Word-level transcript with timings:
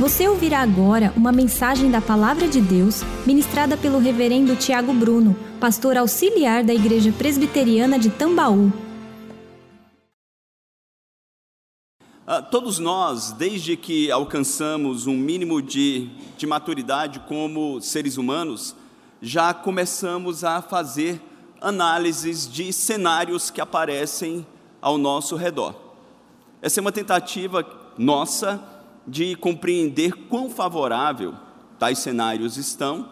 Você 0.00 0.26
ouvirá 0.26 0.60
agora 0.60 1.12
uma 1.14 1.30
mensagem 1.30 1.90
da 1.90 2.00
Palavra 2.00 2.48
de 2.48 2.58
Deus 2.58 3.02
ministrada 3.26 3.76
pelo 3.76 3.98
Reverendo 3.98 4.56
Tiago 4.56 4.94
Bruno, 4.94 5.36
pastor 5.60 5.94
auxiliar 5.98 6.64
da 6.64 6.72
Igreja 6.72 7.12
Presbiteriana 7.12 7.98
de 7.98 8.08
Tambaú. 8.08 8.72
Ah, 12.26 12.40
todos 12.40 12.78
nós, 12.78 13.32
desde 13.32 13.76
que 13.76 14.10
alcançamos 14.10 15.06
um 15.06 15.14
mínimo 15.14 15.60
de, 15.60 16.08
de 16.38 16.46
maturidade 16.46 17.20
como 17.28 17.78
seres 17.82 18.16
humanos, 18.16 18.74
já 19.20 19.52
começamos 19.52 20.44
a 20.44 20.62
fazer 20.62 21.20
análises 21.60 22.50
de 22.50 22.72
cenários 22.72 23.50
que 23.50 23.60
aparecem 23.60 24.46
ao 24.80 24.96
nosso 24.96 25.36
redor. 25.36 25.74
Essa 26.62 26.80
é 26.80 26.82
uma 26.82 26.90
tentativa 26.90 27.66
nossa 27.98 28.79
de 29.10 29.34
compreender 29.34 30.12
quão 30.28 30.48
favorável 30.48 31.34
tais 31.80 31.98
cenários 31.98 32.56
estão 32.56 33.08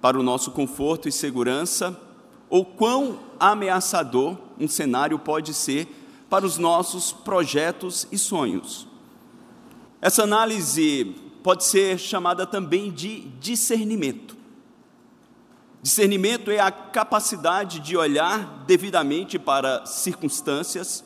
para 0.00 0.18
o 0.18 0.22
nosso 0.22 0.52
conforto 0.52 1.06
e 1.06 1.12
segurança, 1.12 2.00
ou 2.48 2.64
quão 2.64 3.20
ameaçador 3.38 4.38
um 4.58 4.66
cenário 4.66 5.18
pode 5.18 5.52
ser 5.52 5.86
para 6.30 6.46
os 6.46 6.56
nossos 6.56 7.12
projetos 7.12 8.08
e 8.10 8.16
sonhos. 8.16 8.86
Essa 10.00 10.22
análise 10.22 11.14
pode 11.42 11.64
ser 11.64 11.98
chamada 11.98 12.46
também 12.46 12.90
de 12.90 13.20
discernimento. 13.38 14.34
Discernimento 15.82 16.50
é 16.50 16.58
a 16.58 16.70
capacidade 16.70 17.80
de 17.80 17.98
olhar 17.98 18.64
devidamente 18.66 19.38
para 19.38 19.84
circunstâncias 19.84 21.04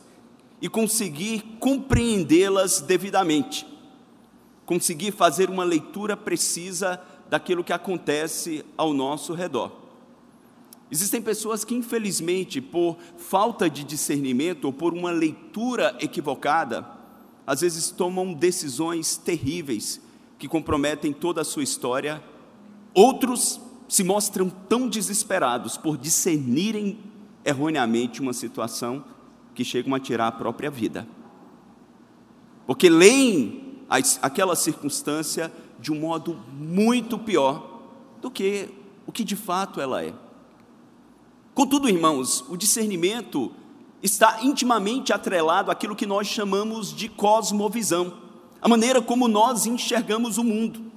e 0.61 0.69
conseguir 0.69 1.57
compreendê-las 1.59 2.81
devidamente 2.81 3.72
conseguir 4.67 5.13
fazer 5.13 5.51
uma 5.51 5.65
leitura 5.65 6.17
precisa 6.17 7.01
daquilo 7.29 7.65
que 7.65 7.73
acontece 7.73 8.65
ao 8.77 8.93
nosso 8.93 9.33
redor. 9.33 9.73
Existem 10.91 11.23
pessoas 11.23 11.65
que, 11.65 11.75
infelizmente, 11.75 12.61
por 12.61 12.99
falta 13.17 13.71
de 13.71 13.83
discernimento 13.83 14.67
ou 14.67 14.73
por 14.73 14.93
uma 14.93 15.11
leitura 15.11 15.97
equivocada, 15.99 16.87
às 17.47 17.63
vezes 17.63 17.91
tomam 17.91 18.35
decisões 18.35 19.17
terríveis 19.17 20.01
que 20.39 20.47
comprometem 20.47 21.13
toda 21.13 21.41
a 21.41 21.45
sua 21.45 21.63
história. 21.63 22.23
Outros 22.93 23.59
se 23.89 24.05
mostram 24.05 24.51
tão 24.51 24.87
desesperados 24.87 25.79
por 25.79 25.97
discernirem 25.97 26.99
erroneamente 27.45 28.21
uma 28.21 28.35
situação 28.35 29.05
que 29.55 29.65
chegam 29.65 29.95
a 29.95 30.01
tirar 30.01 30.29
a 30.29 30.33
própria 30.33 30.71
vida. 30.71 31.09
Porque 32.67 32.91
leem 32.91 33.72
aquela 34.21 34.57
circunstância 34.57 35.53
de 35.79 35.93
um 35.93 36.01
modo 36.01 36.39
muito 36.53 37.19
pior 37.19 37.81
do 38.21 38.31
que 38.31 38.69
o 39.07 39.13
que 39.13 39.25
de 39.25 39.37
fato 39.37 39.81
ela 39.81 40.03
é. 40.03 40.15
Contudo, 41.55 41.89
irmãos, 41.89 42.45
o 42.49 42.57
discernimento 42.57 43.53
está 44.03 44.39
intimamente 44.43 45.13
atrelado 45.13 45.71
àquilo 45.71 45.95
que 45.95 46.07
nós 46.07 46.27
chamamos 46.27 46.95
de 46.95 47.09
cosmovisão, 47.09 48.15
a 48.61 48.69
maneira 48.69 49.03
como 49.03 49.29
nós 49.29 49.67
enxergamos 49.67 50.39
o 50.39 50.45
mundo. 50.45 50.91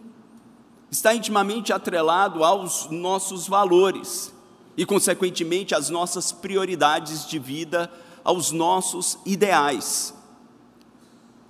Está 0.89 1.13
intimamente 1.13 1.73
atrelado 1.73 2.43
aos 2.43 2.89
nossos 2.89 3.47
valores 3.47 4.33
e, 4.77 4.85
consequentemente, 4.85 5.75
às 5.75 5.89
nossas 5.89 6.31
prioridades 6.31 7.27
de 7.27 7.37
vida, 7.37 7.91
aos 8.23 8.51
nossos 8.51 9.17
ideais. 9.25 10.13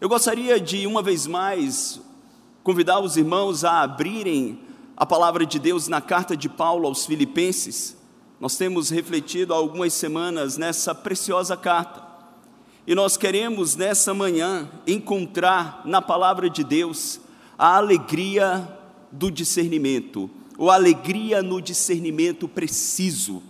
Eu 0.01 0.09
gostaria 0.09 0.59
de, 0.59 0.85
uma 0.85 1.01
vez 1.01 1.25
mais, 1.25 2.01
convidar 2.63 2.99
os 2.99 3.15
irmãos 3.15 3.63
a 3.63 3.81
abrirem 3.81 4.59
a 4.97 5.05
palavra 5.05 5.45
de 5.45 5.57
Deus 5.57 5.87
na 5.87 6.01
carta 6.01 6.35
de 6.35 6.49
Paulo 6.49 6.85
aos 6.85 7.05
Filipenses. 7.05 7.95
Nós 8.37 8.57
temos 8.57 8.89
refletido 8.89 9.53
há 9.53 9.57
algumas 9.57 9.93
semanas 9.93 10.57
nessa 10.57 10.93
preciosa 10.93 11.55
carta. 11.55 12.03
E 12.85 12.93
nós 12.93 13.15
queremos 13.15 13.77
nessa 13.77 14.13
manhã 14.13 14.69
encontrar 14.85 15.81
na 15.85 16.01
palavra 16.01 16.49
de 16.49 16.63
Deus 16.63 17.21
a 17.57 17.77
alegria 17.77 18.67
do 19.09 19.31
discernimento, 19.31 20.29
ou 20.57 20.69
alegria 20.69 21.41
no 21.41 21.61
discernimento 21.61 22.49
preciso 22.49 23.41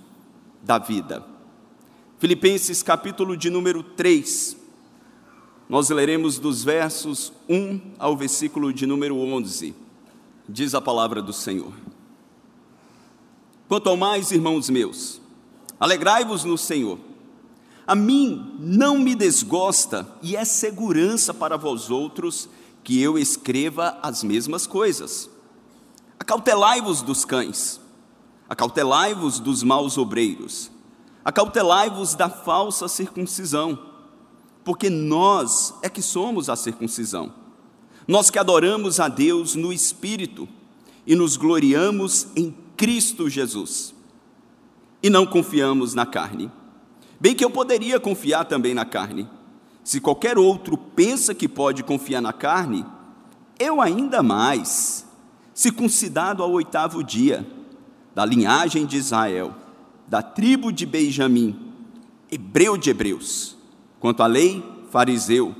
da 0.62 0.78
vida. 0.78 1.26
Filipenses 2.20 2.84
capítulo 2.84 3.36
de 3.36 3.50
número 3.50 3.82
3, 3.82 4.65
nós 5.68 5.90
leremos 5.90 6.38
dos 6.38 6.64
versos 6.64 7.34
1 7.50 7.96
ao 7.98 8.16
versículo 8.16 8.72
de 8.72 8.86
número 8.86 9.18
11. 9.18 9.74
Diz 10.48 10.76
a 10.76 10.82
palavra 10.82 11.22
do 11.22 11.34
Senhor. 11.34 11.74
Quanto 13.68 13.90
ao 13.90 13.98
mais, 13.98 14.30
irmãos 14.30 14.70
meus, 14.70 15.20
alegrai-vos 15.80 16.44
no 16.44 16.56
Senhor. 16.56 17.00
A 17.88 17.96
mim 17.96 18.56
não 18.60 19.00
me 19.00 19.16
desgosta 19.16 20.08
e 20.22 20.36
é 20.36 20.46
segurança 20.46 21.34
para 21.34 21.58
vós 21.58 21.90
outros 21.90 22.48
que 22.84 23.02
eu 23.02 23.18
escreva 23.18 23.98
as 24.04 24.24
mesmas 24.24 24.68
coisas. 24.68 25.30
Acautelai-vos 26.20 27.02
dos 27.02 27.26
cães, 27.26 27.80
acautelai-vos 28.48 29.40
dos 29.40 29.64
maus 29.64 29.98
obreiros, 29.98 30.70
acautelai-vos 31.24 32.14
da 32.14 32.30
falsa 32.30 32.88
circuncisão 32.88 33.95
porque 34.66 34.90
nós 34.90 35.76
é 35.84 35.88
que 35.88 36.02
somos 36.02 36.50
a 36.50 36.56
circuncisão. 36.56 37.32
Nós 38.08 38.32
que 38.32 38.40
adoramos 38.40 39.00
a 39.00 39.08
Deus 39.08 39.54
no 39.54 39.72
Espírito 39.72 40.50
e 41.06 41.16
nos 41.16 41.38
gloriamos 41.38 42.28
em 42.36 42.54
Cristo 42.76 43.30
Jesus. 43.30 43.94
E 45.04 45.10
não 45.10 45.24
confiamos 45.24 45.94
na 45.94 46.04
carne. 46.04 46.52
Bem 47.20 47.36
que 47.36 47.46
eu 47.46 47.52
poderia 47.52 48.00
confiar 48.00 48.46
também 48.46 48.74
na 48.74 48.86
carne. 48.86 49.30
Se 49.84 50.02
qualquer 50.02 50.36
outro 50.36 50.76
pensa 50.76 51.36
que 51.36 51.48
pode 51.48 51.84
confiar 51.84 52.22
na 52.22 52.34
carne, 52.34 52.84
eu 53.60 53.80
ainda 53.80 54.24
mais, 54.24 55.06
circuncidado 55.54 56.42
ao 56.42 56.52
oitavo 56.52 57.04
dia, 57.04 57.48
da 58.16 58.26
linhagem 58.26 58.88
de 58.88 58.98
Israel, 58.98 59.56
da 60.08 60.24
tribo 60.24 60.72
de 60.72 60.88
Benjamim, 60.88 61.56
hebreu 62.32 62.78
de 62.78 62.90
hebreus 62.90 63.55
Quanto 64.06 64.22
à 64.22 64.28
lei, 64.28 64.64
fariseu. 64.92 65.56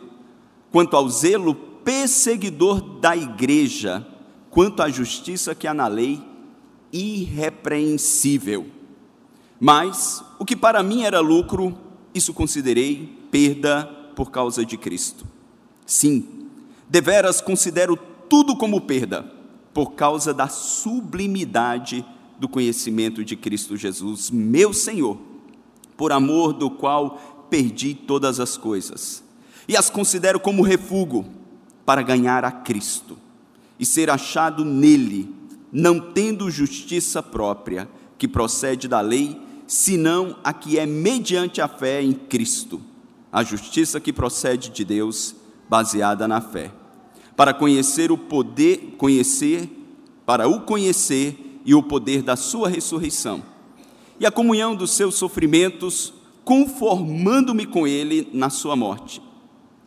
Quanto 0.72 0.96
ao 0.96 1.10
zelo, 1.10 1.56
perseguidor 1.56 2.80
da 3.00 3.18
igreja. 3.18 4.06
Quanto 4.52 4.84
à 4.84 4.88
justiça 4.88 5.56
que 5.56 5.66
há 5.66 5.74
na 5.74 5.88
lei, 5.88 6.22
irrepreensível. 6.94 8.68
Mas 9.60 10.24
o 10.38 10.46
que 10.46 10.56
para 10.56 10.84
mim 10.84 11.02
era 11.02 11.22
lucro, 11.22 11.76
isso 12.14 12.36
considerei 12.36 13.18
perda 13.32 13.86
por 14.16 14.30
causa 14.30 14.64
de 14.64 14.78
Cristo. 14.78 15.26
Sim, 15.84 16.48
deveras 16.88 17.42
considero 17.42 17.98
tudo 18.30 18.56
como 18.56 18.82
perda, 18.82 19.24
por 19.74 19.94
causa 19.94 20.32
da 20.36 20.48
sublimidade 20.48 22.06
do 22.38 22.48
conhecimento 22.48 23.26
de 23.26 23.36
Cristo 23.36 23.76
Jesus, 23.76 24.30
meu 24.30 24.72
Senhor, 24.72 25.18
por 25.98 26.12
amor 26.12 26.54
do 26.54 26.70
qual 26.70 27.35
perdi 27.50 27.94
todas 27.94 28.40
as 28.40 28.58
coisas 28.58 29.24
e 29.68 29.76
as 29.76 29.90
considero 29.90 30.40
como 30.40 30.62
refúgio 30.62 31.26
para 31.86 32.02
ganhar 32.02 32.44
a 32.44 32.52
Cristo 32.52 33.18
e 33.80 33.86
ser 33.86 34.10
achado 34.10 34.64
nele, 34.64 35.34
não 35.72 36.00
tendo 36.00 36.50
justiça 36.50 37.22
própria 37.22 37.90
que 38.18 38.28
procede 38.28 38.88
da 38.88 39.02
lei, 39.02 39.40
senão 39.68 40.38
a 40.44 40.54
que 40.54 40.80
é 40.80 40.86
mediante 40.86 41.62
a 41.62 41.68
fé 41.68 42.02
em 42.02 42.14
Cristo, 42.14 42.82
a 43.32 43.44
justiça 43.44 44.00
que 44.00 44.14
procede 44.14 44.70
de 44.70 44.86
Deus, 44.86 45.36
baseada 45.68 46.28
na 46.28 46.40
fé, 46.40 46.72
para 47.36 47.54
conhecer 47.54 48.12
o 48.12 48.18
poder, 48.18 48.96
conhecer, 48.98 49.70
para 50.26 50.48
o 50.48 50.62
conhecer 50.62 51.60
e 51.66 51.76
o 51.76 51.84
poder 51.84 52.22
da 52.22 52.36
sua 52.36 52.70
ressurreição. 52.70 53.44
E 54.20 54.26
a 54.26 54.32
comunhão 54.32 54.76
dos 54.76 54.92
seus 54.92 55.16
sofrimentos, 55.16 56.14
conformando-me 56.46 57.66
com 57.66 57.88
ele 57.88 58.30
na 58.32 58.52
sua 58.52 58.76
morte, 58.76 59.20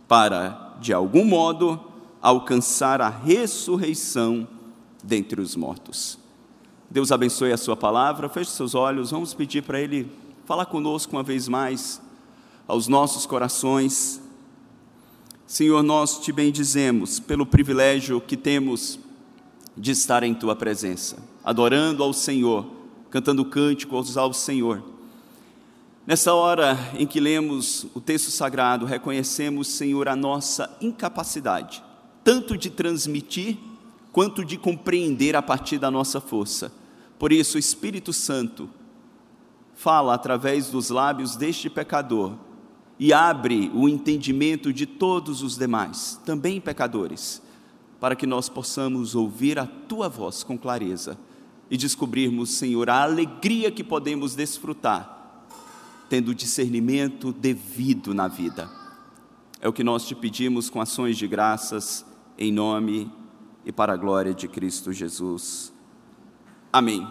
para, 0.08 0.76
de 0.81 0.93
algum 0.93 1.25
modo, 1.25 1.81
alcançar 2.20 3.00
a 3.00 3.08
ressurreição 3.08 4.46
dentre 5.02 5.40
os 5.40 5.55
mortos. 5.55 6.19
Deus 6.90 7.12
abençoe 7.12 7.52
a 7.52 7.56
sua 7.56 7.76
palavra, 7.76 8.28
feche 8.28 8.50
seus 8.50 8.75
olhos, 8.75 9.12
vamos 9.12 9.32
pedir 9.32 9.62
para 9.62 9.81
Ele 9.81 10.10
falar 10.46 10.66
conosco 10.66 11.14
uma 11.14 11.22
vez 11.22 11.46
mais, 11.46 12.02
aos 12.66 12.88
nossos 12.88 13.25
corações. 13.25 14.20
Senhor, 15.46 15.82
nós 15.82 16.19
te 16.19 16.32
bendizemos 16.32 17.20
pelo 17.20 17.46
privilégio 17.46 18.20
que 18.20 18.37
temos 18.37 18.99
de 19.76 19.93
estar 19.93 20.25
em 20.25 20.34
Tua 20.34 20.56
presença, 20.56 21.22
adorando 21.44 22.02
ao 22.02 22.12
Senhor, 22.12 22.66
cantando 23.11 23.44
cânticos 23.44 24.16
ao 24.16 24.32
Senhor 24.32 24.97
Nessa 26.08 26.32
hora 26.32 26.78
em 26.99 27.06
que 27.06 27.20
lemos 27.20 27.87
o 27.94 28.00
texto 28.00 28.31
sagrado, 28.31 28.87
reconhecemos, 28.87 29.69
Senhor, 29.69 30.08
a 30.08 30.16
nossa 30.16 30.75
incapacidade, 30.81 31.84
tanto 32.25 32.56
de 32.56 32.70
transmitir 32.70 33.58
quanto 34.10 34.43
de 34.43 34.56
compreender 34.56 35.37
a 35.37 35.43
partir 35.43 35.76
da 35.76 35.90
nossa 35.90 36.19
força. 36.19 36.72
Por 37.19 37.31
isso, 37.31 37.58
o 37.58 37.60
Espírito 37.60 38.10
Santo 38.14 38.70
fala 39.75 40.14
através 40.14 40.70
dos 40.70 40.88
lábios 40.88 41.37
deste 41.37 41.69
pecador 41.69 42.38
e 42.99 43.12
abre 43.12 43.70
o 43.75 43.87
entendimento 43.87 44.72
de 44.72 44.87
todos 44.87 45.43
os 45.43 45.58
demais, 45.58 46.19
também 46.25 46.58
pecadores, 46.58 47.43
para 48.00 48.16
que 48.16 48.26
nós 48.26 48.49
possamos 48.49 49.14
ouvir 49.14 49.58
a 49.58 49.66
tua 49.66 50.08
voz 50.08 50.43
com 50.43 50.56
clareza 50.56 51.19
e 51.70 51.76
descobrirmos, 51.76 52.49
Senhor, 52.52 52.88
a 52.88 53.02
alegria 53.02 53.70
que 53.70 53.84
podemos 53.84 54.34
desfrutar, 54.34 55.17
tendo 56.08 56.34
discernimento 56.34 57.32
devido 57.32 58.14
na 58.14 58.28
vida. 58.28 58.70
É 59.60 59.69
o 59.69 59.72
que 59.72 59.84
nós 59.84 60.06
te 60.06 60.14
pedimos 60.14 60.70
com 60.70 60.81
ações 60.81 61.16
de 61.19 61.26
graças, 61.26 62.05
em 62.38 62.52
nome 62.52 63.10
e 63.64 63.72
para 63.72 63.93
a 63.93 63.96
glória 63.96 64.32
de 64.32 64.46
Cristo 64.46 64.93
Jesus. 64.93 65.72
Amém. 66.72 67.06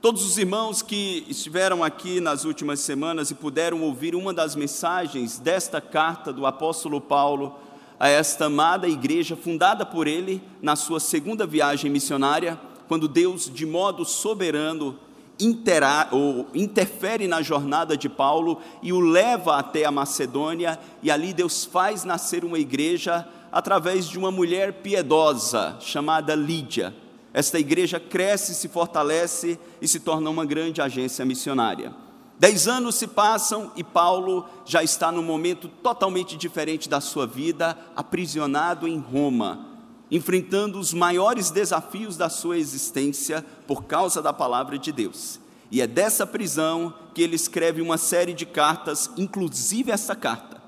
Todos 0.00 0.24
os 0.24 0.36
irmãos 0.36 0.82
que 0.82 1.24
estiveram 1.28 1.82
aqui 1.82 2.20
nas 2.20 2.44
últimas 2.44 2.80
semanas 2.80 3.30
e 3.30 3.34
puderam 3.34 3.82
ouvir 3.82 4.14
uma 4.14 4.34
das 4.34 4.54
mensagens 4.54 5.38
desta 5.38 5.80
carta 5.80 6.32
do 6.32 6.46
apóstolo 6.46 7.00
Paulo 7.00 7.58
a 7.98 8.08
esta 8.08 8.46
amada 8.46 8.86
igreja 8.86 9.34
fundada 9.34 9.86
por 9.86 10.06
ele 10.06 10.42
na 10.60 10.76
sua 10.76 11.00
segunda 11.00 11.46
viagem 11.46 11.90
missionária, 11.90 12.60
quando 12.86 13.08
Deus, 13.08 13.50
de 13.50 13.64
modo 13.64 14.04
soberano, 14.04 14.98
intera, 15.38 16.08
ou 16.12 16.46
interfere 16.54 17.26
na 17.26 17.42
jornada 17.42 17.96
de 17.96 18.08
Paulo 18.08 18.60
e 18.82 18.92
o 18.92 19.00
leva 19.00 19.56
até 19.56 19.84
a 19.84 19.90
Macedônia, 19.90 20.78
e 21.02 21.10
ali 21.10 21.32
Deus 21.32 21.64
faz 21.64 22.04
nascer 22.04 22.44
uma 22.44 22.58
igreja 22.58 23.26
através 23.50 24.08
de 24.08 24.18
uma 24.18 24.30
mulher 24.30 24.74
piedosa 24.74 25.76
chamada 25.80 26.34
Lídia. 26.34 26.94
Esta 27.32 27.58
igreja 27.58 27.98
cresce, 27.98 28.54
se 28.54 28.68
fortalece 28.68 29.58
e 29.80 29.88
se 29.88 30.00
torna 30.00 30.30
uma 30.30 30.44
grande 30.44 30.80
agência 30.80 31.24
missionária. 31.24 31.92
Dez 32.38 32.68
anos 32.68 32.96
se 32.96 33.06
passam 33.06 33.72
e 33.76 33.82
Paulo 33.82 34.44
já 34.64 34.82
está 34.82 35.10
num 35.10 35.22
momento 35.22 35.68
totalmente 35.68 36.36
diferente 36.36 36.88
da 36.88 37.00
sua 37.00 37.26
vida, 37.26 37.76
aprisionado 37.96 38.86
em 38.86 38.98
Roma 38.98 39.73
enfrentando 40.14 40.78
os 40.78 40.94
maiores 40.94 41.50
desafios 41.50 42.16
da 42.16 42.28
sua 42.28 42.56
existência 42.56 43.44
por 43.66 43.82
causa 43.82 44.22
da 44.22 44.32
palavra 44.32 44.78
de 44.78 44.92
Deus. 44.92 45.40
E 45.72 45.80
é 45.80 45.88
dessa 45.88 46.24
prisão 46.24 46.94
que 47.12 47.20
ele 47.20 47.34
escreve 47.34 47.82
uma 47.82 47.98
série 47.98 48.32
de 48.32 48.46
cartas, 48.46 49.10
inclusive 49.16 49.90
essa 49.90 50.14
carta, 50.14 50.62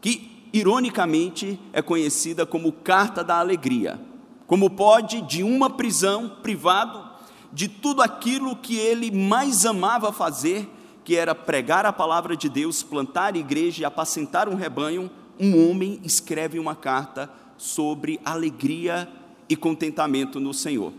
que 0.00 0.48
ironicamente 0.52 1.58
é 1.72 1.82
conhecida 1.82 2.46
como 2.46 2.70
Carta 2.70 3.24
da 3.24 3.40
Alegria. 3.40 4.00
Como 4.46 4.70
pode, 4.70 5.20
de 5.22 5.42
uma 5.42 5.68
prisão, 5.68 6.36
privado 6.40 7.04
de 7.52 7.66
tudo 7.66 8.02
aquilo 8.02 8.54
que 8.54 8.76
ele 8.76 9.10
mais 9.10 9.66
amava 9.66 10.12
fazer, 10.12 10.70
que 11.02 11.16
era 11.16 11.34
pregar 11.34 11.84
a 11.84 11.92
palavra 11.92 12.36
de 12.36 12.48
Deus, 12.48 12.84
plantar 12.84 13.34
igreja 13.34 13.82
e 13.82 13.84
apacentar 13.84 14.48
um 14.48 14.54
rebanho, 14.54 15.10
um 15.40 15.68
homem 15.68 15.98
escreve 16.04 16.60
uma 16.60 16.76
carta 16.76 17.28
sobre 17.56 18.20
alegria 18.24 19.08
e 19.48 19.56
contentamento 19.56 20.40
no 20.40 20.52
Senhor. 20.52 20.92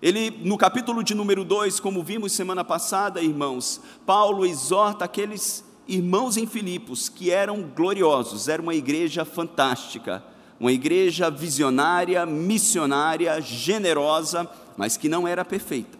Ele, 0.00 0.30
no 0.30 0.56
capítulo 0.56 1.02
de 1.02 1.14
número 1.14 1.44
2, 1.44 1.80
como 1.80 2.04
vimos 2.04 2.32
semana 2.32 2.64
passada, 2.64 3.20
irmãos, 3.20 3.80
Paulo 4.06 4.46
exorta 4.46 5.04
aqueles 5.04 5.64
irmãos 5.88 6.36
em 6.36 6.46
Filipos 6.46 7.08
que 7.08 7.30
eram 7.30 7.62
gloriosos, 7.62 8.46
era 8.46 8.62
uma 8.62 8.74
igreja 8.74 9.24
fantástica, 9.24 10.22
uma 10.60 10.70
igreja 10.70 11.30
visionária, 11.30 12.24
missionária, 12.24 13.40
generosa, 13.40 14.48
mas 14.76 14.96
que 14.96 15.08
não 15.08 15.26
era 15.26 15.44
perfeita. 15.44 15.98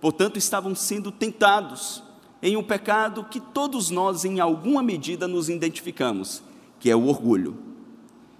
Portanto, 0.00 0.36
estavam 0.36 0.74
sendo 0.74 1.10
tentados 1.10 2.02
em 2.42 2.56
um 2.56 2.62
pecado 2.62 3.24
que 3.24 3.40
todos 3.40 3.90
nós, 3.90 4.24
em 4.24 4.38
alguma 4.38 4.82
medida, 4.82 5.26
nos 5.26 5.48
identificamos, 5.48 6.42
que 6.78 6.90
é 6.90 6.94
o 6.94 7.06
orgulho. 7.06 7.73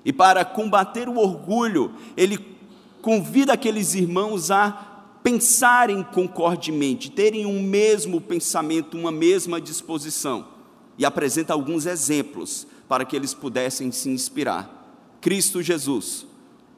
E 0.05 0.13
para 0.13 0.45
combater 0.45 1.09
o 1.09 1.17
orgulho, 1.17 1.93
ele 2.17 2.39
convida 3.01 3.53
aqueles 3.55 3.95
irmãos 3.95 4.51
a 4.51 4.95
pensarem 5.23 6.03
concordemente, 6.03 7.11
terem 7.11 7.47
um 7.47 7.63
mesmo 7.63 8.21
pensamento, 8.21 8.99
uma 8.99 9.11
mesma 9.11 9.61
disposição. 9.61 10.47
E 10.99 11.05
apresenta 11.05 11.55
alguns 11.55 11.87
exemplos 11.87 12.67
para 12.87 13.05
que 13.05 13.17
eles 13.17 13.33
pudessem 13.33 13.91
se 13.91 14.11
inspirar. 14.11 14.83
Cristo 15.23 15.63
Jesus, 15.63 16.27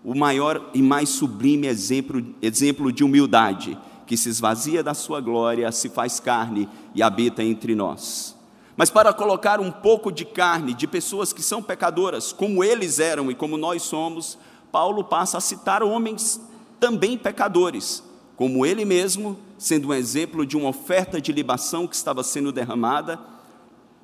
o 0.05 0.15
maior 0.15 0.71
e 0.73 0.81
mais 0.81 1.09
sublime 1.09 1.67
exemplo, 1.67 2.25
exemplo 2.41 2.93
de 2.93 3.03
humildade, 3.03 3.77
que 4.07 4.17
se 4.17 4.29
esvazia 4.29 4.83
da 4.83 4.95
sua 4.95 5.21
glória, 5.21 5.71
se 5.73 5.89
faz 5.89 6.21
carne 6.21 6.69
e 6.95 7.03
habita 7.03 7.43
entre 7.43 7.75
nós. 7.75 8.36
Mas 8.77 8.91
para 8.91 9.13
colocar 9.13 9.59
um 9.59 9.73
pouco 9.73 10.13
de 10.13 10.25
carne 10.25 10.75
de 10.75 10.87
pessoas 10.87 11.33
que 11.33 11.43
são 11.43 11.63
pecadoras, 11.63 12.33
como 12.33 12.63
eles 12.63 12.99
eram 12.99 13.31
e 13.31 13.35
como 13.35 13.57
nós 13.57 13.83
somos, 13.83 14.39
Paulo 14.71 15.03
passa 15.03 15.39
a 15.39 15.41
citar 15.41 15.83
homens 15.83 16.41
também 16.79 17.17
pecadores, 17.17 18.03
como 18.37 18.67
ele 18.67 18.85
mesmo, 18.85 19.39
sendo 19.57 19.89
um 19.89 19.95
exemplo 19.95 20.45
de 20.45 20.59
uma 20.59 20.69
oferta 20.69 21.19
de 21.19 21.33
libação 21.33 21.87
que 21.87 21.97
estava 21.97 22.23
sendo 22.23 22.53
derramada, 22.53 23.19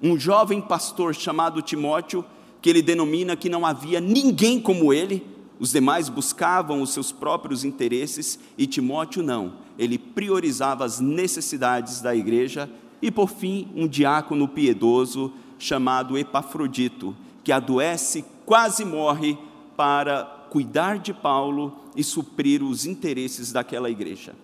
um 0.03 0.19
jovem 0.19 0.61
pastor 0.61 1.15
chamado 1.15 1.61
Timóteo, 1.61 2.25
que 2.63 2.71
ele 2.71 2.81
denomina 2.81 3.37
que 3.37 3.51
não 3.51 3.67
havia 3.67 4.01
ninguém 4.01 4.59
como 4.59 4.93
ele, 4.93 5.27
os 5.61 5.71
demais 5.71 6.09
buscavam 6.09 6.81
os 6.81 6.95
seus 6.95 7.13
próprios 7.13 7.63
interesses 7.63 8.39
e 8.57 8.67
Timóteo 8.67 9.23
não, 9.23 9.59
ele 9.79 9.99
priorizava 9.99 10.85
as 10.85 10.99
necessidades 10.99 12.01
da 12.01 12.17
igreja 12.17 12.71
e 13.03 13.11
por 13.11 13.29
fim, 13.29 13.69
um 13.75 13.89
diácono 13.89 14.47
piedoso 14.47 15.33
chamado 15.59 16.17
Epafrodito, 16.17 17.15
que 17.43 17.51
adoece, 17.51 18.25
quase 18.47 18.85
morre, 18.85 19.37
para 19.77 20.25
cuidar 20.49 20.99
de 20.99 21.13
Paulo 21.13 21.77
e 21.97 22.05
suprir 22.05 22.63
os 22.63 22.87
interesses 22.87 23.53
daquela 23.53 23.91
igreja. 23.91 24.35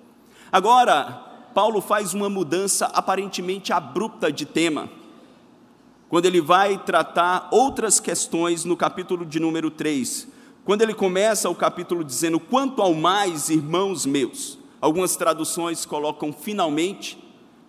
Agora, 0.51 1.25
Paulo 1.55 1.81
faz 1.81 2.15
uma 2.15 2.29
mudança 2.29 2.87
aparentemente 2.87 3.73
abrupta 3.73 4.33
de 4.33 4.45
tema, 4.45 4.89
quando 6.09 6.25
ele 6.25 6.41
vai 6.41 6.79
tratar 6.79 7.49
outras 7.53 8.01
questões 8.01 8.65
no 8.65 8.77
capítulo 8.77 9.27
de 9.27 9.39
número 9.39 9.71
3. 9.71 10.29
Quando 10.65 10.83
ele 10.83 10.95
começa 10.95 11.51
o 11.51 11.55
capítulo 11.55 12.03
dizendo: 12.03 12.41
Quanto 12.41 12.81
ao 12.81 12.95
mais, 12.95 13.51
irmãos 13.51 14.07
meus. 14.07 14.59
Algumas 14.81 15.17
traduções 15.17 15.85
colocam 15.85 16.33
finalmente, 16.33 17.19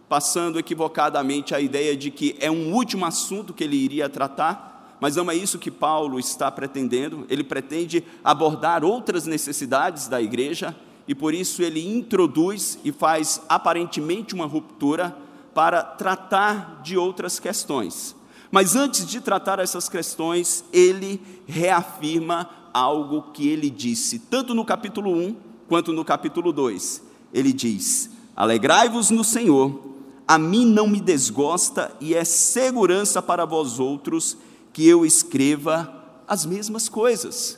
passando 0.10 0.58
equivocadamente 0.58 1.54
a 1.54 1.62
ideia 1.62 1.96
de 1.96 2.10
que 2.10 2.36
é 2.40 2.50
um 2.50 2.74
último 2.74 3.06
assunto 3.06 3.54
que 3.54 3.64
ele 3.64 3.78
iria 3.78 4.10
tratar, 4.10 4.98
mas 5.00 5.16
não 5.16 5.30
é 5.30 5.36
isso 5.36 5.60
que 5.60 5.70
Paulo 5.70 6.20
está 6.20 6.52
pretendendo. 6.52 7.26
Ele 7.30 7.44
pretende 7.44 8.04
abordar 8.24 8.84
outras 8.84 9.28
necessidades 9.28 10.08
da 10.08 10.20
igreja 10.20 10.76
e 11.08 11.14
por 11.14 11.34
isso 11.34 11.62
ele 11.62 11.88
introduz 11.88 12.80
e 12.84 12.92
faz 12.92 13.42
aparentemente 13.48 14.34
uma 14.34 14.46
ruptura 14.46 15.16
para 15.54 15.84
tratar 15.84 16.82
de 16.84 16.98
outras 16.98 17.40
questões. 17.40 18.16
Mas 18.52 18.76
antes 18.76 19.06
de 19.06 19.22
tratar 19.22 19.60
essas 19.60 19.88
questões, 19.88 20.66
ele 20.74 21.22
reafirma 21.48 22.50
algo 22.74 23.32
que 23.32 23.48
ele 23.48 23.70
disse, 23.70 24.20
tanto 24.20 24.56
no 24.56 24.66
capítulo 24.66 25.12
1 25.12 25.36
quanto 25.68 25.94
no 25.94 26.04
capítulo 26.04 26.52
2. 26.52 27.04
Ele 27.32 27.54
diz: 27.54 28.10
Alegrai-vos 28.36 29.12
no 29.12 29.24
Senhor 29.24 29.89
a 30.30 30.38
mim 30.38 30.64
não 30.64 30.88
me 30.88 31.02
desgosta 31.02 31.92
e 32.00 32.14
é 32.14 32.24
segurança 32.24 33.20
para 33.20 33.46
vós 33.46 33.80
outros 33.80 34.38
que 34.72 34.88
eu 34.88 35.04
escreva 35.04 35.92
as 36.28 36.46
mesmas 36.46 36.88
coisas. 36.88 37.58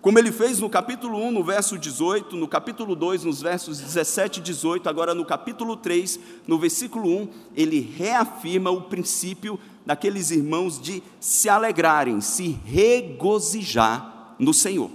Como 0.00 0.18
ele 0.18 0.32
fez 0.32 0.58
no 0.58 0.70
capítulo 0.70 1.18
1, 1.18 1.30
no 1.32 1.44
verso 1.44 1.76
18, 1.76 2.34
no 2.34 2.48
capítulo 2.48 2.96
2, 2.96 3.24
nos 3.24 3.42
versos 3.42 3.80
17 3.80 4.40
e 4.40 4.42
18, 4.44 4.88
agora 4.88 5.14
no 5.14 5.26
capítulo 5.26 5.76
3, 5.76 6.18
no 6.46 6.58
versículo 6.58 7.06
1, 7.06 7.28
ele 7.54 7.80
reafirma 7.80 8.70
o 8.70 8.80
princípio 8.80 9.60
daqueles 9.84 10.30
irmãos 10.30 10.80
de 10.80 11.02
se 11.20 11.50
alegrarem, 11.50 12.22
se 12.22 12.58
regozijar 12.64 14.34
no 14.38 14.54
Senhor. 14.54 14.90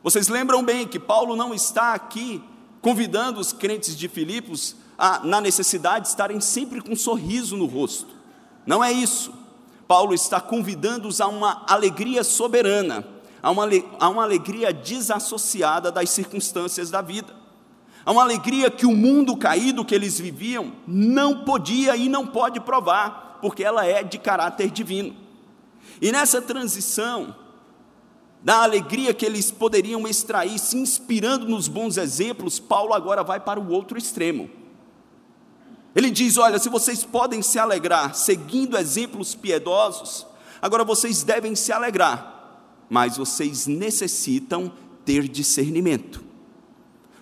Vocês 0.00 0.28
lembram 0.28 0.62
bem 0.62 0.86
que 0.86 1.00
Paulo 1.00 1.34
não 1.34 1.52
está 1.52 1.92
aqui 1.92 2.40
convidando 2.80 3.40
os 3.40 3.52
crentes 3.52 3.96
de 3.96 4.06
Filipos 4.06 4.76
a, 5.00 5.20
na 5.24 5.40
necessidade 5.40 6.02
de 6.02 6.08
estarem 6.10 6.40
sempre 6.40 6.82
com 6.82 6.92
um 6.92 6.96
sorriso 6.96 7.56
no 7.56 7.64
rosto. 7.64 8.14
Não 8.66 8.84
é 8.84 8.92
isso. 8.92 9.32
Paulo 9.88 10.12
está 10.12 10.38
convidando-os 10.40 11.22
a 11.22 11.26
uma 11.26 11.64
alegria 11.66 12.22
soberana, 12.22 13.04
a 13.42 13.50
uma, 13.50 13.66
a 13.98 14.08
uma 14.10 14.22
alegria 14.22 14.74
desassociada 14.74 15.90
das 15.90 16.10
circunstâncias 16.10 16.90
da 16.90 17.00
vida, 17.00 17.34
a 18.04 18.12
uma 18.12 18.22
alegria 18.22 18.70
que 18.70 18.84
o 18.84 18.94
mundo 18.94 19.36
caído 19.36 19.84
que 19.86 19.94
eles 19.94 20.20
viviam 20.20 20.72
não 20.86 21.44
podia 21.44 21.96
e 21.96 22.06
não 22.06 22.26
pode 22.26 22.60
provar, 22.60 23.38
porque 23.40 23.64
ela 23.64 23.86
é 23.86 24.02
de 24.02 24.18
caráter 24.18 24.70
divino. 24.70 25.16
E 26.00 26.12
nessa 26.12 26.42
transição, 26.42 27.34
da 28.42 28.62
alegria 28.62 29.14
que 29.14 29.24
eles 29.24 29.50
poderiam 29.50 30.06
extrair, 30.06 30.58
se 30.58 30.76
inspirando 30.76 31.48
nos 31.48 31.68
bons 31.68 31.96
exemplos, 31.96 32.60
Paulo 32.60 32.92
agora 32.92 33.24
vai 33.24 33.40
para 33.40 33.58
o 33.58 33.70
outro 33.70 33.96
extremo. 33.96 34.59
Ele 35.94 36.10
diz: 36.10 36.36
Olha, 36.36 36.58
se 36.58 36.68
vocês 36.68 37.04
podem 37.04 37.42
se 37.42 37.58
alegrar 37.58 38.14
seguindo 38.14 38.76
exemplos 38.76 39.34
piedosos, 39.34 40.26
agora 40.60 40.84
vocês 40.84 41.22
devem 41.22 41.54
se 41.54 41.72
alegrar, 41.72 42.86
mas 42.88 43.16
vocês 43.16 43.66
necessitam 43.66 44.72
ter 45.04 45.28
discernimento. 45.28 46.24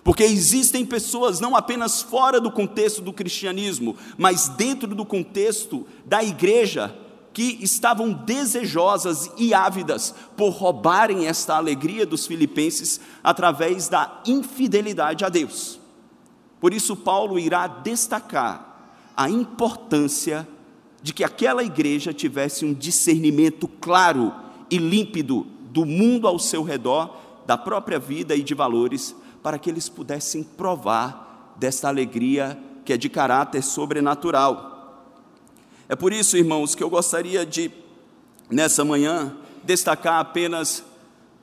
Porque 0.03 0.23
existem 0.23 0.85
pessoas 0.85 1.39
não 1.39 1.55
apenas 1.55 2.01
fora 2.01 2.39
do 2.39 2.51
contexto 2.51 3.01
do 3.01 3.13
cristianismo, 3.13 3.95
mas 4.17 4.47
dentro 4.49 4.95
do 4.95 5.05
contexto 5.05 5.85
da 6.05 6.23
igreja, 6.23 6.95
que 7.33 7.59
estavam 7.61 8.11
desejosas 8.11 9.29
e 9.37 9.53
ávidas 9.53 10.13
por 10.35 10.49
roubarem 10.49 11.27
esta 11.27 11.55
alegria 11.55 12.05
dos 12.05 12.25
filipenses 12.25 12.99
através 13.23 13.87
da 13.87 14.21
infidelidade 14.25 15.23
a 15.23 15.29
Deus. 15.29 15.78
Por 16.59 16.73
isso, 16.73 16.95
Paulo 16.95 17.39
irá 17.39 17.67
destacar 17.67 18.93
a 19.15 19.29
importância 19.29 20.47
de 21.01 21.13
que 21.13 21.23
aquela 21.23 21.63
igreja 21.63 22.13
tivesse 22.13 22.65
um 22.65 22.73
discernimento 22.73 23.67
claro 23.67 24.33
e 24.69 24.77
límpido 24.77 25.47
do 25.71 25.85
mundo 25.85 26.27
ao 26.27 26.37
seu 26.37 26.63
redor, 26.63 27.15
da 27.45 27.57
própria 27.57 27.99
vida 27.99 28.35
e 28.35 28.43
de 28.43 28.53
valores, 28.53 29.15
para 29.41 29.57
que 29.57 29.69
eles 29.69 29.87
pudessem 29.87 30.43
provar 30.43 31.55
desta 31.57 31.87
alegria 31.87 32.59
que 32.83 32.93
é 32.93 32.97
de 32.97 33.09
caráter 33.09 33.61
sobrenatural. 33.61 35.05
É 35.87 35.95
por 35.95 36.11
isso, 36.11 36.37
irmãos, 36.37 36.75
que 36.75 36.83
eu 36.83 36.89
gostaria 36.89 37.45
de, 37.45 37.71
nessa 38.49 38.83
manhã, 38.83 39.35
destacar 39.63 40.19
apenas 40.19 40.83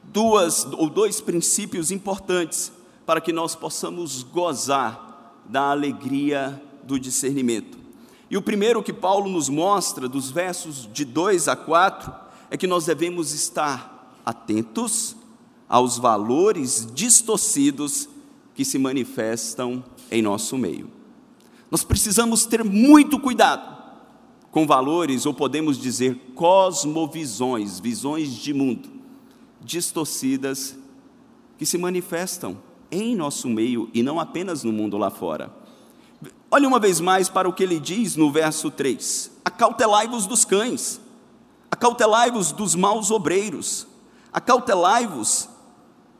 duas 0.02 0.64
ou 0.64 0.88
dois 0.88 1.20
princípios 1.20 1.90
importantes 1.90 2.72
para 3.04 3.20
que 3.20 3.32
nós 3.32 3.54
possamos 3.54 4.22
gozar 4.22 5.05
da 5.48 5.70
alegria 5.70 6.62
do 6.84 6.98
discernimento. 6.98 7.78
E 8.30 8.36
o 8.36 8.42
primeiro 8.42 8.82
que 8.82 8.92
Paulo 8.92 9.30
nos 9.30 9.48
mostra, 9.48 10.08
dos 10.08 10.30
versos 10.30 10.88
de 10.92 11.04
2 11.04 11.48
a 11.48 11.56
4, 11.56 12.12
é 12.50 12.56
que 12.56 12.66
nós 12.66 12.86
devemos 12.86 13.32
estar 13.32 14.20
atentos 14.24 15.16
aos 15.68 15.98
valores 15.98 16.86
distorcidos 16.92 18.08
que 18.54 18.64
se 18.64 18.78
manifestam 18.78 19.84
em 20.10 20.22
nosso 20.22 20.56
meio. 20.56 20.90
Nós 21.70 21.84
precisamos 21.84 22.46
ter 22.46 22.64
muito 22.64 23.18
cuidado 23.18 23.76
com 24.50 24.66
valores, 24.66 25.26
ou 25.26 25.34
podemos 25.34 25.78
dizer 25.78 26.32
cosmovisões, 26.34 27.78
visões 27.78 28.34
de 28.34 28.54
mundo, 28.54 28.88
distorcidas, 29.60 30.76
que 31.58 31.66
se 31.66 31.76
manifestam 31.76 32.56
em 32.90 33.16
nosso 33.16 33.48
meio 33.48 33.90
e 33.92 34.02
não 34.02 34.20
apenas 34.20 34.62
no 34.62 34.72
mundo 34.72 34.96
lá 34.96 35.10
fora. 35.10 35.50
Olhe 36.50 36.66
uma 36.66 36.78
vez 36.78 37.00
mais 37.00 37.28
para 37.28 37.48
o 37.48 37.52
que 37.52 37.62
ele 37.62 37.80
diz 37.80 38.16
no 38.16 38.30
verso 38.30 38.70
3: 38.70 39.30
Acautelai-vos 39.44 40.26
dos 40.26 40.44
cães, 40.44 41.00
acautelai-vos 41.70 42.52
dos 42.52 42.74
maus 42.74 43.10
obreiros, 43.10 43.86
acautelai-vos 44.32 45.48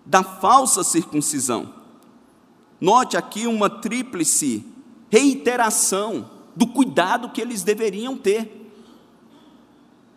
da 0.04 0.22
falsa 0.22 0.82
circuncisão. 0.84 1.74
Note 2.80 3.16
aqui 3.16 3.46
uma 3.46 3.70
tríplice 3.70 4.64
reiteração 5.10 6.30
do 6.54 6.66
cuidado 6.66 7.30
que 7.30 7.40
eles 7.40 7.62
deveriam 7.62 8.16
ter. 8.16 8.64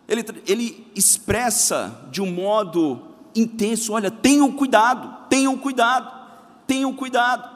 Ele, 0.08 0.24
ele 0.46 0.86
expressa 0.94 2.08
de 2.10 2.20
um 2.20 2.30
modo 2.30 3.00
intenso: 3.34 3.92
olha, 3.92 4.10
tenham 4.10 4.50
cuidado, 4.52 5.28
tenham 5.28 5.56
cuidado, 5.56 6.19
tenham 6.70 6.92
cuidado. 6.92 7.50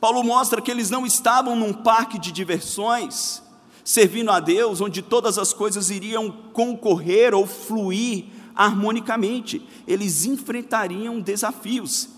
Paulo 0.00 0.24
mostra 0.24 0.60
que 0.60 0.72
eles 0.72 0.90
não 0.90 1.06
estavam 1.06 1.54
num 1.54 1.72
parque 1.72 2.18
de 2.18 2.32
diversões, 2.32 3.40
servindo 3.84 4.32
a 4.32 4.40
Deus, 4.40 4.80
onde 4.80 5.00
todas 5.02 5.38
as 5.38 5.52
coisas 5.52 5.88
iriam 5.88 6.32
concorrer 6.52 7.32
ou 7.32 7.46
fluir 7.46 8.24
harmonicamente. 8.56 9.64
Eles 9.86 10.24
enfrentariam 10.24 11.20
desafios, 11.20 12.08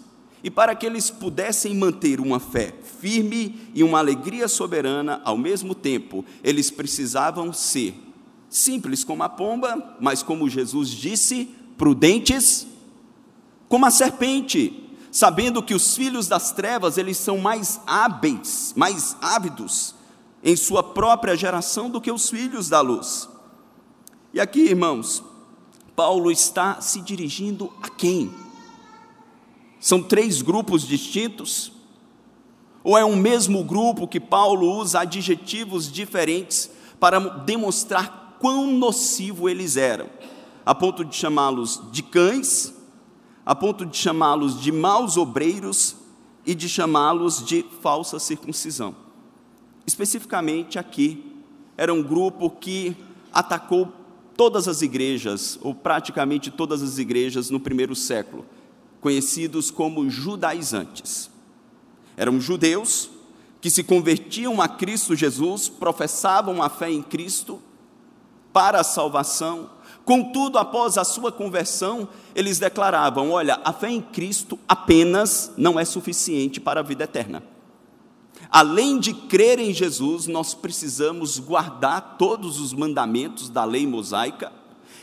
e 0.43 0.51
para 0.51 0.75
que 0.75 0.87
eles 0.87 1.11
pudessem 1.11 1.75
manter 1.75 2.19
uma 2.19 2.41
fé 2.41 2.73
firme 2.99 3.61
e 3.75 3.85
uma 3.85 3.99
alegria 3.99 4.49
soberana 4.49 5.21
ao 5.23 5.37
mesmo 5.37 5.75
tempo, 5.75 6.25
eles 6.43 6.71
precisavam 6.71 7.53
ser 7.53 7.95
simples 8.49 9.05
como 9.05 9.23
a 9.23 9.29
pomba, 9.29 9.99
mas 10.01 10.23
como 10.23 10.49
Jesus 10.49 10.89
disse, 10.89 11.51
prudentes 11.77 12.67
como 13.69 13.87
a 13.87 13.91
serpente, 13.91 14.82
sabendo 15.13 15.63
que 15.63 15.75
os 15.75 15.95
filhos 15.95 16.27
das 16.27 16.53
trevas, 16.53 16.97
eles 16.97 17.19
são 17.19 17.37
mais 17.37 17.79
hábeis, 17.87 18.73
mais 18.75 19.15
ávidos 19.21 19.95
em 20.43 20.57
sua 20.57 20.83
própria 20.83 21.37
geração 21.37 21.91
do 21.91 22.01
que 22.01 22.11
os 22.11 22.31
filhos 22.31 22.71
da 22.71 22.81
luz. 22.81 23.29
E 24.33 24.41
aqui, 24.41 24.61
irmãos, 24.61 25.23
Paulo 25.95 26.31
está 26.31 26.81
se 26.81 27.03
dirigindo 27.03 27.71
a 27.83 27.91
quem? 27.91 28.33
São 29.79 30.03
três 30.03 30.41
grupos 30.41 30.83
distintos? 30.83 31.73
Ou 32.83 32.97
é 32.97 33.05
um 33.05 33.15
mesmo 33.15 33.63
grupo 33.63 34.09
que 34.09 34.19
Paulo 34.19 34.79
usa 34.79 35.01
adjetivos 35.01 35.93
diferentes 35.93 36.71
para 36.99 37.19
demonstrar 37.19 38.39
quão 38.41 38.73
nocivo 38.73 39.47
eles 39.47 39.77
eram, 39.77 40.09
a 40.65 40.75
ponto 40.75 41.05
de 41.05 41.15
chamá-los 41.15 41.83
de 41.93 42.03
cães, 42.03 42.73
a 43.45 43.55
ponto 43.55 43.85
de 43.85 43.97
chamá-los 43.97 44.61
de 44.61 44.71
maus 44.71 45.17
obreiros 45.17 45.97
e 46.47 46.55
de 46.55 46.69
chamá-los 46.69 47.45
de 47.45 47.65
falsa 47.81 48.19
circuncisão. 48.19 48.95
Especificamente 49.87 50.79
aqui, 50.79 51.43
era 51.77 51.93
um 51.93 52.03
grupo 52.03 52.51
que 52.51 52.97
atacou 53.33 53.93
todas 54.37 54.69
as 54.69 54.83
igrejas, 54.83 55.59
ou 55.63 55.75
praticamente 55.75 56.51
todas 56.51 56.83
as 56.83 56.99
igrejas 56.99 57.51
no 57.51 57.61
primeiro 57.61 57.95
século 57.95 58.45
conhecidos 59.03 59.69
como 59.69 60.09
judaizantes. 60.09 61.29
Eram 62.17 62.41
judeus 62.41 63.11
que 63.61 63.69
se 63.69 63.83
convertiam 63.83 64.63
a 64.63 64.69
Cristo 64.69 65.17
Jesus, 65.17 65.69
professavam 65.69 66.63
a 66.63 66.69
fé 66.69 66.89
em 66.89 67.03
Cristo 67.03 67.61
para 68.53 68.81
a 68.81 68.85
salvação. 68.85 69.71
Contudo, 70.05 70.59
após 70.59 70.99
a 70.99 71.05
sua 71.05 71.31
conversão, 71.31 72.09
eles 72.35 72.59
declaravam: 72.59 73.31
olha, 73.31 73.61
a 73.65 73.73
fé 73.73 73.91
em 73.91 74.01
Cristo 74.01 74.59
apenas 74.67 75.53
não 75.57 75.79
é 75.79 75.85
suficiente 75.85 76.61
para 76.61 76.81
a 76.81 76.83
vida 76.83 77.05
eterna. 77.05 77.43
Além 78.51 78.99
de 78.99 79.15
crer 79.15 79.59
em 79.59 79.73
Jesus, 79.73 80.27
nós 80.27 80.53
precisamos 80.53 81.39
guardar 81.39 82.17
todos 82.19 82.61
os 82.61 82.73
mandamentos 82.73 83.49
da 83.49 83.65
lei 83.65 83.87
mosaica 83.87 84.53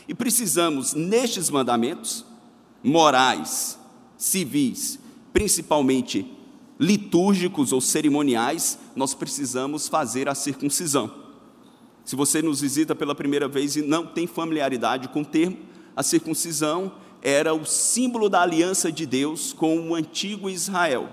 e 0.06 0.14
precisamos, 0.14 0.94
nestes 0.94 1.50
mandamentos 1.50 2.24
morais, 2.82 3.78
civis, 4.16 4.98
principalmente 5.32 6.26
litúrgicos 6.78 7.72
ou 7.72 7.80
cerimoniais, 7.80 8.78
nós 8.96 9.14
precisamos 9.14 9.86
fazer 9.88 10.28
a 10.28 10.34
circuncisão. 10.34 11.19
Se 12.10 12.16
você 12.16 12.42
nos 12.42 12.60
visita 12.60 12.92
pela 12.92 13.14
primeira 13.14 13.46
vez 13.46 13.76
e 13.76 13.82
não 13.82 14.04
tem 14.04 14.26
familiaridade 14.26 15.06
com 15.10 15.20
o 15.20 15.24
termo, 15.24 15.58
a 15.94 16.02
circuncisão 16.02 16.90
era 17.22 17.54
o 17.54 17.64
símbolo 17.64 18.28
da 18.28 18.42
aliança 18.42 18.90
de 18.90 19.06
Deus 19.06 19.52
com 19.52 19.78
o 19.90 19.94
antigo 19.94 20.50
Israel, 20.50 21.08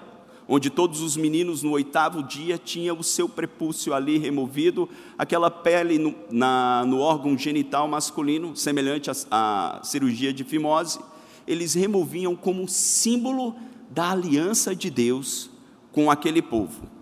onde 0.47 0.71
todos 0.71 1.01
os 1.01 1.15
meninos 1.15 1.61
no 1.61 1.69
oitavo 1.73 2.23
dia 2.23 2.57
tinham 2.57 2.97
o 2.97 3.03
seu 3.03 3.29
prepúcio 3.29 3.93
ali 3.93 4.17
removido, 4.17 4.89
aquela 5.19 5.51
pele 5.51 5.99
no, 5.99 6.15
na, 6.31 6.83
no 6.83 6.97
órgão 6.97 7.37
genital 7.37 7.87
masculino, 7.87 8.55
semelhante 8.55 9.11
à 9.29 9.79
cirurgia 9.83 10.33
de 10.33 10.43
fimose, 10.43 10.97
eles 11.45 11.75
removiam 11.75 12.35
como 12.35 12.67
símbolo 12.67 13.55
da 13.91 14.13
aliança 14.13 14.75
de 14.75 14.89
Deus 14.89 15.47
com 15.91 16.09
aquele 16.09 16.41
povo. 16.41 16.96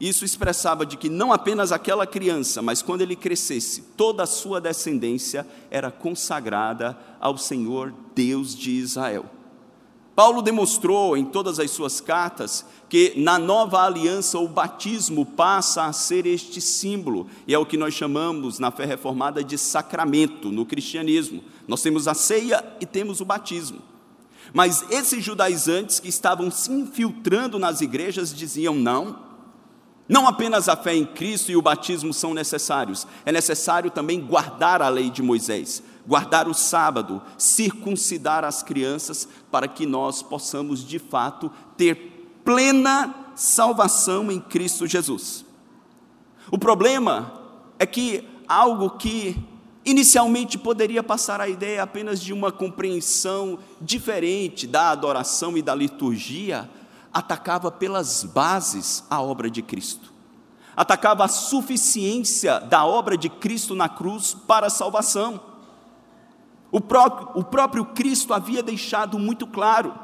Isso 0.00 0.24
expressava 0.24 0.86
de 0.86 0.96
que 0.96 1.10
não 1.10 1.30
apenas 1.30 1.72
aquela 1.72 2.06
criança, 2.06 2.62
mas 2.62 2.80
quando 2.80 3.02
ele 3.02 3.14
crescesse, 3.14 3.82
toda 3.98 4.22
a 4.22 4.26
sua 4.26 4.58
descendência 4.58 5.46
era 5.70 5.90
consagrada 5.90 6.98
ao 7.20 7.36
Senhor 7.36 7.92
Deus 8.14 8.56
de 8.56 8.70
Israel. 8.70 9.26
Paulo 10.16 10.40
demonstrou 10.42 11.16
em 11.16 11.24
todas 11.24 11.58
as 11.58 11.70
suas 11.70 12.00
cartas 12.00 12.64
que 12.88 13.12
na 13.16 13.38
nova 13.38 13.82
aliança 13.82 14.38
o 14.38 14.48
batismo 14.48 15.24
passa 15.24 15.84
a 15.84 15.92
ser 15.92 16.26
este 16.26 16.60
símbolo, 16.60 17.26
e 17.46 17.54
é 17.54 17.58
o 17.58 17.66
que 17.66 17.76
nós 17.76 17.92
chamamos 17.92 18.58
na 18.58 18.70
fé 18.70 18.86
reformada 18.86 19.44
de 19.44 19.56
sacramento 19.58 20.50
no 20.50 20.64
cristianismo. 20.64 21.44
Nós 21.68 21.82
temos 21.82 22.08
a 22.08 22.14
ceia 22.14 22.64
e 22.80 22.86
temos 22.86 23.20
o 23.20 23.24
batismo. 23.24 23.80
Mas 24.52 24.84
esses 24.90 25.22
judaizantes 25.22 26.00
que 26.00 26.08
estavam 26.08 26.50
se 26.50 26.72
infiltrando 26.72 27.58
nas 27.58 27.80
igrejas 27.80 28.34
diziam: 28.34 28.74
não, 28.74 29.29
não 30.10 30.26
apenas 30.26 30.68
a 30.68 30.74
fé 30.74 30.92
em 30.92 31.06
Cristo 31.06 31.52
e 31.52 31.56
o 31.56 31.62
batismo 31.62 32.12
são 32.12 32.34
necessários, 32.34 33.06
é 33.24 33.30
necessário 33.30 33.92
também 33.92 34.20
guardar 34.20 34.82
a 34.82 34.88
lei 34.88 35.08
de 35.08 35.22
Moisés. 35.22 35.84
guardar 36.04 36.48
o 36.48 36.54
sábado, 36.54 37.22
circuncidar 37.38 38.44
as 38.44 38.64
crianças, 38.64 39.28
para 39.50 39.68
que 39.68 39.86
nós 39.86 40.22
possamos 40.22 40.84
de 40.84 40.98
fato 40.98 41.52
ter 41.76 42.40
plena 42.44 43.14
salvação 43.36 44.32
em 44.32 44.40
Cristo 44.40 44.88
Jesus. 44.88 45.44
O 46.50 46.58
problema 46.58 47.32
é 47.78 47.86
que 47.86 48.24
algo 48.48 48.90
que 48.90 49.36
inicialmente 49.84 50.58
poderia 50.58 51.02
passar 51.02 51.40
a 51.40 51.48
ideia 51.48 51.82
apenas 51.82 52.20
de 52.20 52.32
uma 52.32 52.50
compreensão 52.50 53.60
diferente 53.80 54.66
da 54.66 54.90
adoração 54.90 55.56
e 55.56 55.62
da 55.62 55.74
liturgia, 55.74 56.68
atacava 57.12 57.70
pelas 57.70 58.24
bases 58.24 59.04
a 59.10 59.20
obra 59.20 59.50
de 59.50 59.62
Cristo. 59.62 60.12
Atacava 60.76 61.24
a 61.24 61.28
suficiência 61.28 62.60
da 62.60 62.84
obra 62.84 63.16
de 63.16 63.28
Cristo 63.28 63.74
na 63.74 63.88
cruz 63.88 64.34
para 64.46 64.68
a 64.68 64.70
salvação. 64.70 65.40
O 66.70 66.80
próprio, 66.80 67.28
o 67.34 67.44
próprio 67.44 67.84
Cristo 67.84 68.32
havia 68.32 68.62
deixado 68.62 69.18
muito 69.18 69.46
claro 69.46 69.94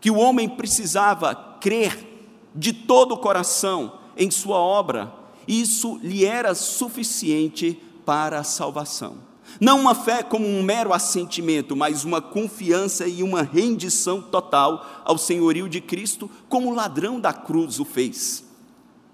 que 0.00 0.10
o 0.10 0.16
homem 0.16 0.48
precisava 0.48 1.34
crer 1.60 2.06
de 2.54 2.72
todo 2.72 3.12
o 3.12 3.18
coração 3.18 3.98
em 4.16 4.30
sua 4.30 4.58
obra, 4.58 5.12
e 5.46 5.60
isso 5.60 5.98
lhe 6.02 6.24
era 6.24 6.54
suficiente 6.54 7.80
para 8.04 8.40
a 8.40 8.44
salvação. 8.44 9.27
Não 9.60 9.80
uma 9.80 9.94
fé 9.94 10.22
como 10.22 10.46
um 10.46 10.62
mero 10.62 10.92
assentimento, 10.92 11.74
mas 11.74 12.04
uma 12.04 12.20
confiança 12.20 13.08
e 13.08 13.22
uma 13.22 13.42
rendição 13.42 14.22
total 14.22 15.02
ao 15.04 15.18
senhorio 15.18 15.68
de 15.68 15.80
Cristo, 15.80 16.30
como 16.48 16.70
o 16.70 16.74
ladrão 16.74 17.18
da 17.18 17.32
cruz 17.32 17.80
o 17.80 17.84
fez. 17.84 18.44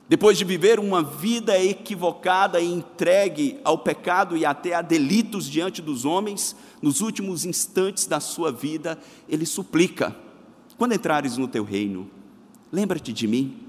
Depois 0.07 0.37
de 0.37 0.45
viver 0.45 0.79
uma 0.79 1.03
vida 1.03 1.59
equivocada 1.59 2.61
e 2.61 2.71
entregue 2.71 3.59
ao 3.65 3.79
pecado 3.79 4.37
e 4.37 4.45
até 4.45 4.75
a 4.75 4.83
delitos 4.83 5.49
diante 5.49 5.81
dos 5.81 6.05
homens, 6.05 6.55
nos 6.83 7.01
últimos 7.01 7.47
instantes 7.47 8.07
da 8.07 8.21
sua 8.21 8.53
vida, 8.53 8.99
ele 9.27 9.47
suplica: 9.47 10.15
quando 10.77 10.93
entrares 10.93 11.39
no 11.39 11.49
teu 11.49 11.65
reino, 11.65 12.11
lembra-te 12.71 13.15
de 13.15 13.27
mim. 13.27 13.61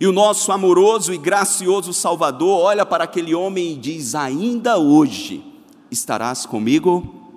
E 0.00 0.06
o 0.06 0.12
nosso 0.12 0.52
amoroso 0.52 1.12
e 1.12 1.18
gracioso 1.18 1.92
Salvador 1.92 2.60
olha 2.60 2.86
para 2.86 3.02
aquele 3.02 3.34
homem 3.34 3.72
e 3.72 3.76
diz: 3.76 4.14
Ainda 4.14 4.78
hoje 4.78 5.47
estarás 5.90 6.46
comigo 6.46 7.30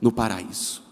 no 0.00 0.10
paraíso. 0.10 0.82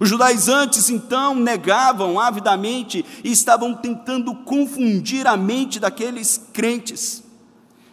Os 0.00 0.08
judaizantes 0.08 0.90
então 0.90 1.34
negavam 1.34 2.20
avidamente 2.20 3.04
e 3.24 3.32
estavam 3.32 3.74
tentando 3.74 4.34
confundir 4.34 5.26
a 5.26 5.36
mente 5.36 5.80
daqueles 5.80 6.40
crentes. 6.52 7.24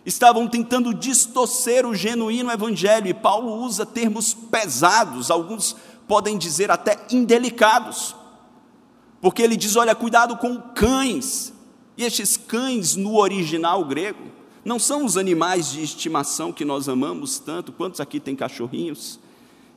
Estavam 0.06 0.48
tentando 0.48 0.94
distorcer 0.94 1.84
o 1.84 1.96
genuíno 1.96 2.52
evangelho, 2.52 3.08
e 3.08 3.14
Paulo 3.14 3.64
usa 3.64 3.88
termos 3.88 4.36
pesados, 4.36 5.32
alguns 5.32 5.76
podem 6.08 6.38
dizer 6.38 6.70
até 6.70 7.08
indelicados. 7.10 8.16
Porque 9.20 9.42
ele 9.42 9.58
diz: 9.58 9.76
olha, 9.76 9.96
cuidado 9.96 10.38
com 10.38 10.62
cães. 10.62 11.52
E 11.98 12.04
estes 12.04 12.38
cães 12.38 12.96
no 12.96 13.16
original 13.18 13.84
grego 13.86 14.35
não 14.66 14.80
são 14.80 15.06
os 15.06 15.16
animais 15.16 15.72
de 15.72 15.84
estimação 15.84 16.52
que 16.52 16.66
nós 16.66 16.90
amamos 16.90 17.38
tanto. 17.38 17.72
Quantos 17.72 18.00
aqui 18.00 18.20
têm 18.20 18.36
cachorrinhos? 18.36 19.20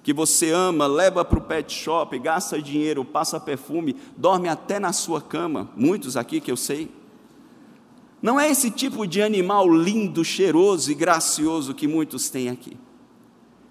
Que 0.03 0.15
você 0.15 0.51
ama, 0.51 0.87
leva 0.87 1.23
para 1.27 1.39
o 1.39 1.43
pet 1.43 1.71
shop, 1.71 2.19
gasta 2.19 2.61
dinheiro, 2.63 3.05
passa 3.05 3.39
perfume, 3.39 3.95
dorme 4.17 4.49
até 4.49 4.81
na 4.81 4.95
sua 4.95 5.21
cama. 5.21 5.69
Muitos 5.77 6.17
aqui 6.17 6.41
que 6.41 6.51
eu 6.51 6.57
sei. 6.57 6.91
Não 8.23 8.41
é 8.41 8.51
esse 8.51 8.71
tipo 8.71 9.07
de 9.07 9.21
animal 9.21 9.71
lindo, 9.71 10.25
cheiroso 10.25 10.91
e 10.91 10.95
gracioso 10.95 11.75
que 11.75 11.87
muitos 11.87 12.31
têm 12.31 12.49
aqui. 12.49 12.75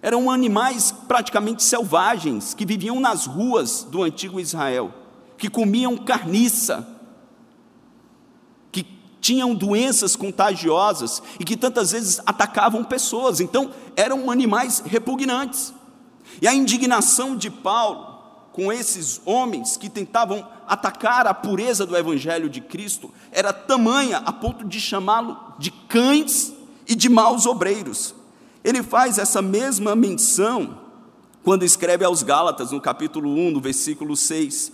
Eram 0.03 0.29
animais 0.29 0.91
praticamente 0.91 1.63
selvagens 1.63 2.53
que 2.53 2.63
viviam 2.63 2.99
nas 2.99 3.25
ruas 3.25 3.83
do 3.83 4.03
antigo 4.03 4.39
Israel, 4.39 4.93
que 5.35 5.49
comiam 5.49 5.97
carniça, 5.97 6.87
tinham 9.19 9.55
doenças 9.55 10.15
contagiosas 10.15 11.21
e 11.39 11.43
que 11.43 11.57
tantas 11.57 11.91
vezes 11.91 12.19
atacavam 12.25 12.83
pessoas. 12.83 13.39
Então, 13.39 13.71
eram 13.95 14.29
animais 14.29 14.81
repugnantes. 14.85 15.73
E 16.41 16.47
a 16.47 16.53
indignação 16.53 17.35
de 17.35 17.49
Paulo 17.49 18.17
com 18.51 18.73
esses 18.73 19.21
homens 19.23 19.77
que 19.77 19.87
tentavam 19.87 20.47
atacar 20.67 21.27
a 21.27 21.33
pureza 21.33 21.85
do 21.85 21.95
evangelho 21.95 22.49
de 22.49 22.59
Cristo 22.59 23.11
era 23.31 23.53
tamanha 23.53 24.17
a 24.25 24.33
ponto 24.33 24.65
de 24.65 24.81
chamá-lo 24.81 25.37
de 25.59 25.69
cães 25.69 26.53
e 26.87 26.95
de 26.95 27.07
maus 27.07 27.45
obreiros. 27.45 28.15
Ele 28.63 28.81
faz 28.81 29.19
essa 29.19 29.41
mesma 29.41 29.95
menção 29.95 30.79
quando 31.43 31.63
escreve 31.63 32.03
aos 32.03 32.23
Gálatas, 32.23 32.71
no 32.71 32.81
capítulo 32.81 33.29
1, 33.29 33.51
no 33.51 33.61
versículo 33.61 34.15
6. 34.15 34.71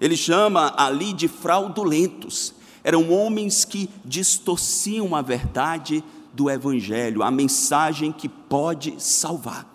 Ele 0.00 0.16
chama 0.16 0.74
ali 0.76 1.12
de 1.12 1.28
fraudulentos. 1.28 2.54
Eram 2.86 3.10
homens 3.10 3.64
que 3.64 3.90
distorciam 4.04 5.16
a 5.16 5.20
verdade 5.20 6.04
do 6.32 6.48
Evangelho, 6.48 7.24
a 7.24 7.32
mensagem 7.32 8.12
que 8.12 8.28
pode 8.28 8.94
salvar. 9.02 9.66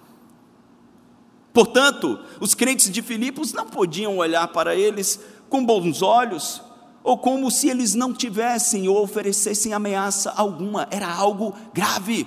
Portanto, 1.52 2.18
os 2.40 2.56
crentes 2.56 2.90
de 2.90 3.02
Filipos 3.02 3.52
não 3.52 3.66
podiam 3.66 4.20
olhar 4.20 4.48
para 4.48 4.74
eles 4.78 5.20
com 5.50 5.66
bons 5.66 6.02
olhos, 6.02 6.62
ou 7.04 7.18
como 7.18 7.52
se 7.52 7.68
eles 7.68 7.94
não 7.94 8.14
tivessem 8.14 8.88
ou 8.88 9.04
oferecessem 9.04 9.74
ameaça 9.74 10.32
alguma, 10.32 10.88
era 10.90 11.14
algo 11.14 11.54
grave. 11.74 12.26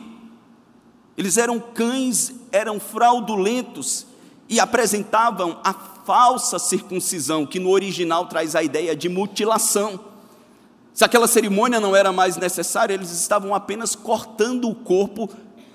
Eles 1.16 1.38
eram 1.38 1.58
cães, 1.58 2.30
eram 2.52 2.78
fraudulentos 2.78 4.06
e 4.50 4.60
apresentavam 4.60 5.58
a 5.64 5.72
falsa 5.72 6.58
circuncisão, 6.58 7.46
que 7.46 7.58
no 7.58 7.70
original 7.70 8.26
traz 8.26 8.54
a 8.54 8.62
ideia 8.62 8.94
de 8.94 9.08
mutilação. 9.08 10.12
Se 10.94 11.04
aquela 11.04 11.26
cerimônia 11.26 11.80
não 11.80 11.94
era 11.94 12.12
mais 12.12 12.37
necessária, 12.37 12.94
eles 12.94 13.11
estavam 13.11 13.54
apenas 13.54 13.94
cortando 13.94 14.68
o 14.68 14.74
corpo 14.74 15.28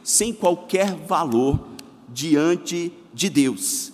sem 0.03 0.34
qualquer 0.34 0.95
valor 0.95 1.60
diante 2.08 2.91
de 3.13 3.29
Deus. 3.29 3.91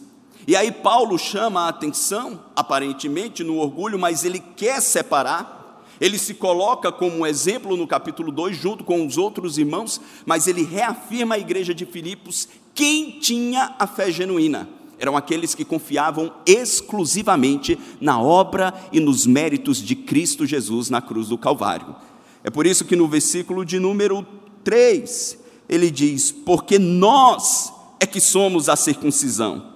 E 0.47 0.55
aí 0.55 0.71
Paulo 0.71 1.17
chama 1.17 1.65
a 1.65 1.69
atenção, 1.69 2.39
aparentemente 2.55 3.43
no 3.43 3.57
orgulho, 3.57 3.99
mas 3.99 4.23
ele 4.23 4.39
quer 4.39 4.79
separar 4.81 5.55
ele 5.99 6.17
se 6.17 6.33
coloca 6.33 6.91
como 6.91 7.19
um 7.19 7.25
exemplo 7.25 7.77
no 7.77 7.87
capítulo 7.87 8.31
2, 8.31 8.57
junto 8.57 8.83
com 8.83 9.05
os 9.05 9.17
outros 9.17 9.57
irmãos, 9.57 10.01
mas 10.25 10.47
ele 10.47 10.63
reafirma 10.63 11.35
a 11.35 11.39
igreja 11.39 11.73
de 11.73 11.85
Filipos 11.85 12.47
quem 12.73 13.11
tinha 13.19 13.73
a 13.79 13.87
fé 13.87 14.11
genuína. 14.11 14.67
Eram 14.97 15.17
aqueles 15.17 15.53
que 15.53 15.65
confiavam 15.65 16.33
exclusivamente 16.45 17.77
na 17.99 18.19
obra 18.21 18.73
e 18.91 18.99
nos 18.99 19.25
méritos 19.25 19.77
de 19.77 19.95
Cristo 19.95 20.45
Jesus 20.45 20.89
na 20.89 21.01
cruz 21.01 21.27
do 21.27 21.37
Calvário. 21.37 21.95
É 22.43 22.49
por 22.49 22.65
isso 22.65 22.85
que 22.85 22.95
no 22.95 23.07
versículo 23.07 23.65
de 23.65 23.79
número 23.79 24.25
3, 24.63 25.37
ele 25.67 25.89
diz: 25.91 26.31
Porque 26.31 26.79
nós 26.79 27.73
é 27.99 28.05
que 28.05 28.21
somos 28.21 28.69
a 28.69 28.75
circuncisão. 28.75 29.73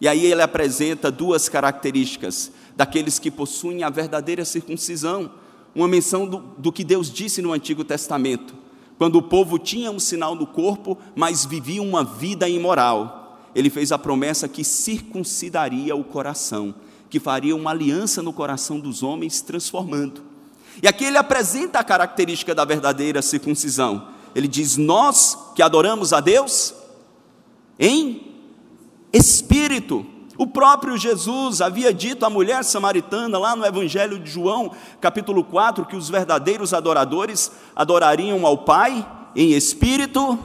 E 0.00 0.08
aí 0.08 0.26
ele 0.26 0.42
apresenta 0.42 1.10
duas 1.10 1.48
características 1.48 2.52
daqueles 2.76 3.18
que 3.18 3.30
possuem 3.30 3.84
a 3.84 3.90
verdadeira 3.90 4.44
circuncisão, 4.44 5.30
uma 5.74 5.88
menção 5.88 6.26
do, 6.26 6.38
do 6.58 6.72
que 6.72 6.84
Deus 6.84 7.10
disse 7.10 7.40
no 7.40 7.52
Antigo 7.52 7.84
Testamento, 7.84 8.54
quando 8.98 9.16
o 9.16 9.22
povo 9.22 9.58
tinha 9.58 9.90
um 9.90 9.98
sinal 9.98 10.34
no 10.34 10.46
corpo, 10.46 10.98
mas 11.14 11.44
vivia 11.44 11.82
uma 11.82 12.04
vida 12.04 12.48
imoral. 12.48 13.23
Ele 13.54 13.70
fez 13.70 13.92
a 13.92 13.98
promessa 13.98 14.48
que 14.48 14.64
circuncidaria 14.64 15.94
o 15.94 16.04
coração, 16.04 16.74
que 17.08 17.20
faria 17.20 17.54
uma 17.54 17.70
aliança 17.70 18.22
no 18.22 18.32
coração 18.32 18.80
dos 18.80 19.02
homens, 19.02 19.40
transformando. 19.40 20.22
E 20.82 20.88
aqui 20.88 21.04
ele 21.04 21.16
apresenta 21.16 21.78
a 21.78 21.84
característica 21.84 22.54
da 22.54 22.64
verdadeira 22.64 23.22
circuncisão. 23.22 24.08
Ele 24.34 24.48
diz: 24.48 24.76
Nós 24.76 25.38
que 25.54 25.62
adoramos 25.62 26.12
a 26.12 26.20
Deus 26.20 26.74
em 27.78 28.34
espírito 29.12 30.04
o 30.36 30.46
próprio 30.46 30.96
Jesus 30.96 31.60
havia 31.60 31.94
dito 31.94 32.26
à 32.26 32.30
mulher 32.30 32.64
samaritana, 32.64 33.38
lá 33.38 33.54
no 33.54 33.64
Evangelho 33.64 34.18
de 34.18 34.28
João, 34.28 34.72
capítulo 35.00 35.44
4, 35.44 35.86
que 35.86 35.94
os 35.94 36.08
verdadeiros 36.08 36.74
adoradores 36.74 37.52
adorariam 37.74 38.44
ao 38.44 38.58
Pai 38.58 39.06
em 39.36 39.52
espírito 39.52 40.38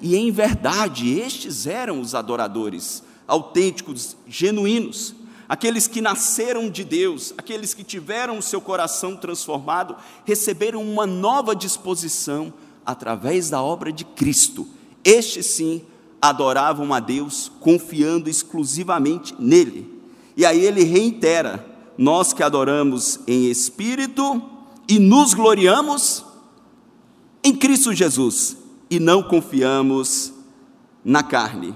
e 0.00 0.16
em 0.16 0.30
verdade. 0.30 1.18
Estes 1.18 1.66
eram 1.66 2.00
os 2.00 2.14
adoradores 2.14 3.02
autênticos, 3.26 4.16
genuínos, 4.26 5.14
aqueles 5.48 5.86
que 5.86 6.00
nasceram 6.00 6.68
de 6.70 6.84
Deus, 6.84 7.34
aqueles 7.36 7.74
que 7.74 7.84
tiveram 7.84 8.38
o 8.38 8.42
seu 8.42 8.60
coração 8.60 9.16
transformado, 9.16 9.96
receberam 10.24 10.82
uma 10.82 11.06
nova 11.06 11.54
disposição 11.54 12.52
através 12.84 13.50
da 13.50 13.62
obra 13.62 13.92
de 13.92 14.04
Cristo. 14.04 14.68
Estes 15.04 15.46
sim 15.46 15.82
adoravam 16.20 16.92
a 16.92 17.00
Deus 17.00 17.50
confiando 17.60 18.28
exclusivamente 18.28 19.34
nele. 19.38 19.92
E 20.36 20.44
aí 20.44 20.64
ele 20.64 20.82
reitera: 20.84 21.64
nós 21.96 22.32
que 22.32 22.42
adoramos 22.42 23.20
em 23.26 23.46
espírito 23.50 24.42
e 24.88 24.98
nos 24.98 25.34
gloriamos 25.34 26.24
em 27.42 27.54
Cristo 27.54 27.92
Jesus 27.92 28.65
e 28.90 28.98
não 29.00 29.22
confiamos 29.22 30.32
na 31.04 31.22
carne. 31.22 31.74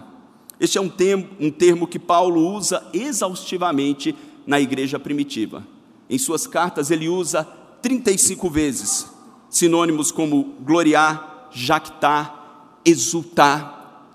Este 0.58 0.78
é 0.78 0.80
um 0.80 0.88
termo, 0.88 1.28
um 1.40 1.50
termo 1.50 1.86
que 1.86 1.98
Paulo 1.98 2.54
usa 2.54 2.86
exaustivamente 2.92 4.14
na 4.46 4.60
igreja 4.60 4.98
primitiva. 4.98 5.66
Em 6.08 6.18
suas 6.18 6.46
cartas, 6.46 6.90
ele 6.90 7.08
usa 7.08 7.44
35 7.80 8.50
vezes 8.50 9.06
sinônimos 9.50 10.12
como 10.12 10.54
gloriar, 10.60 11.48
jactar, 11.50 12.78
exultar. 12.84 14.06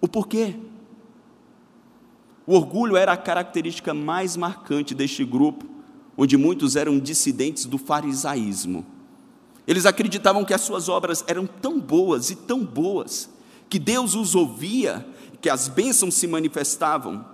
O 0.00 0.06
porquê? 0.06 0.54
O 2.46 2.54
orgulho 2.54 2.96
era 2.96 3.12
a 3.12 3.16
característica 3.16 3.92
mais 3.92 4.36
marcante 4.36 4.94
deste 4.94 5.24
grupo, 5.24 5.64
onde 6.16 6.36
muitos 6.36 6.76
eram 6.76 6.98
dissidentes 6.98 7.64
do 7.64 7.78
farisaísmo. 7.78 8.86
Eles 9.66 9.86
acreditavam 9.86 10.44
que 10.44 10.54
as 10.54 10.60
suas 10.60 10.88
obras 10.88 11.24
eram 11.26 11.46
tão 11.46 11.80
boas 11.80 12.30
e 12.30 12.36
tão 12.36 12.64
boas, 12.64 13.30
que 13.68 13.78
Deus 13.78 14.14
os 14.14 14.34
ouvia, 14.34 15.06
que 15.40 15.48
as 15.48 15.68
bênçãos 15.68 16.14
se 16.14 16.26
manifestavam 16.26 17.24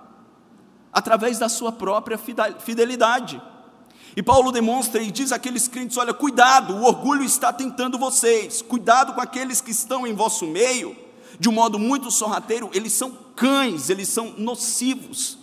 através 0.93 1.39
da 1.39 1.49
sua 1.49 1.73
própria 1.73 2.19
fidelidade. 2.59 3.41
E 4.17 4.23
Paulo 4.23 4.51
demonstra 4.51 5.03
e 5.03 5.11
diz 5.11 5.33
àqueles 5.33 5.69
crentes: 5.69 5.97
olha, 5.97 6.13
cuidado, 6.13 6.75
o 6.75 6.85
orgulho 6.85 7.25
está 7.25 7.53
tentando 7.53 7.99
vocês, 7.99 8.63
cuidado 8.63 9.13
com 9.15 9.21
aqueles 9.21 9.61
que 9.61 9.71
estão 9.71 10.07
em 10.07 10.15
vosso 10.15 10.47
meio, 10.47 10.97
de 11.39 11.49
um 11.49 11.53
modo 11.53 11.79
muito 11.79 12.11
sorrateiro, 12.11 12.71
eles 12.73 12.93
são 12.93 13.11
cães, 13.37 13.89
eles 13.89 14.09
são 14.09 14.35
nocivos. 14.37 15.39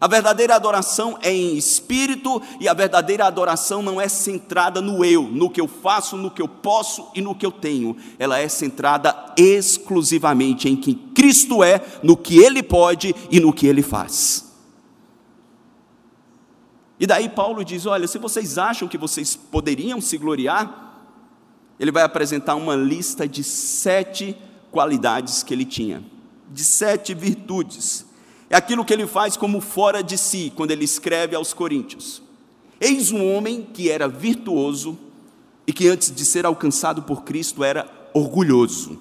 A 0.00 0.06
verdadeira 0.06 0.54
adoração 0.54 1.18
é 1.22 1.32
em 1.32 1.56
espírito 1.56 2.42
e 2.60 2.68
a 2.68 2.74
verdadeira 2.74 3.26
adoração 3.26 3.82
não 3.82 4.00
é 4.00 4.08
centrada 4.08 4.80
no 4.80 5.04
eu, 5.04 5.22
no 5.22 5.48
que 5.48 5.60
eu 5.60 5.66
faço, 5.66 6.16
no 6.16 6.30
que 6.30 6.42
eu 6.42 6.48
posso 6.48 7.08
e 7.14 7.22
no 7.22 7.34
que 7.34 7.46
eu 7.46 7.52
tenho. 7.52 7.96
Ela 8.18 8.38
é 8.38 8.48
centrada 8.48 9.32
exclusivamente 9.36 10.68
em 10.68 10.76
quem 10.76 10.94
Cristo 10.94 11.64
é, 11.64 11.82
no 12.02 12.16
que 12.16 12.38
Ele 12.38 12.62
pode 12.62 13.14
e 13.30 13.40
no 13.40 13.52
que 13.52 13.66
Ele 13.66 13.82
faz. 13.82 14.46
E 16.98 17.06
daí 17.06 17.28
Paulo 17.28 17.64
diz: 17.64 17.86
Olha, 17.86 18.06
se 18.06 18.18
vocês 18.18 18.58
acham 18.58 18.88
que 18.88 18.98
vocês 18.98 19.36
poderiam 19.36 20.00
se 20.00 20.16
gloriar, 20.16 20.86
ele 21.78 21.92
vai 21.92 22.02
apresentar 22.02 22.54
uma 22.54 22.74
lista 22.74 23.28
de 23.28 23.44
sete 23.44 24.36
qualidades 24.70 25.42
que 25.42 25.52
ele 25.52 25.64
tinha, 25.64 26.02
de 26.50 26.64
sete 26.64 27.14
virtudes. 27.14 28.06
É 28.48 28.56
aquilo 28.56 28.84
que 28.84 28.92
ele 28.92 29.06
faz 29.06 29.36
como 29.36 29.60
fora 29.60 30.02
de 30.02 30.16
si, 30.16 30.52
quando 30.54 30.70
ele 30.70 30.84
escreve 30.84 31.34
aos 31.34 31.52
Coríntios. 31.52 32.22
Eis 32.80 33.10
um 33.10 33.34
homem 33.34 33.62
que 33.62 33.90
era 33.90 34.06
virtuoso 34.06 34.98
e 35.66 35.72
que 35.72 35.88
antes 35.88 36.14
de 36.14 36.24
ser 36.24 36.46
alcançado 36.46 37.02
por 37.02 37.24
Cristo 37.24 37.64
era 37.64 37.90
orgulhoso. 38.14 39.00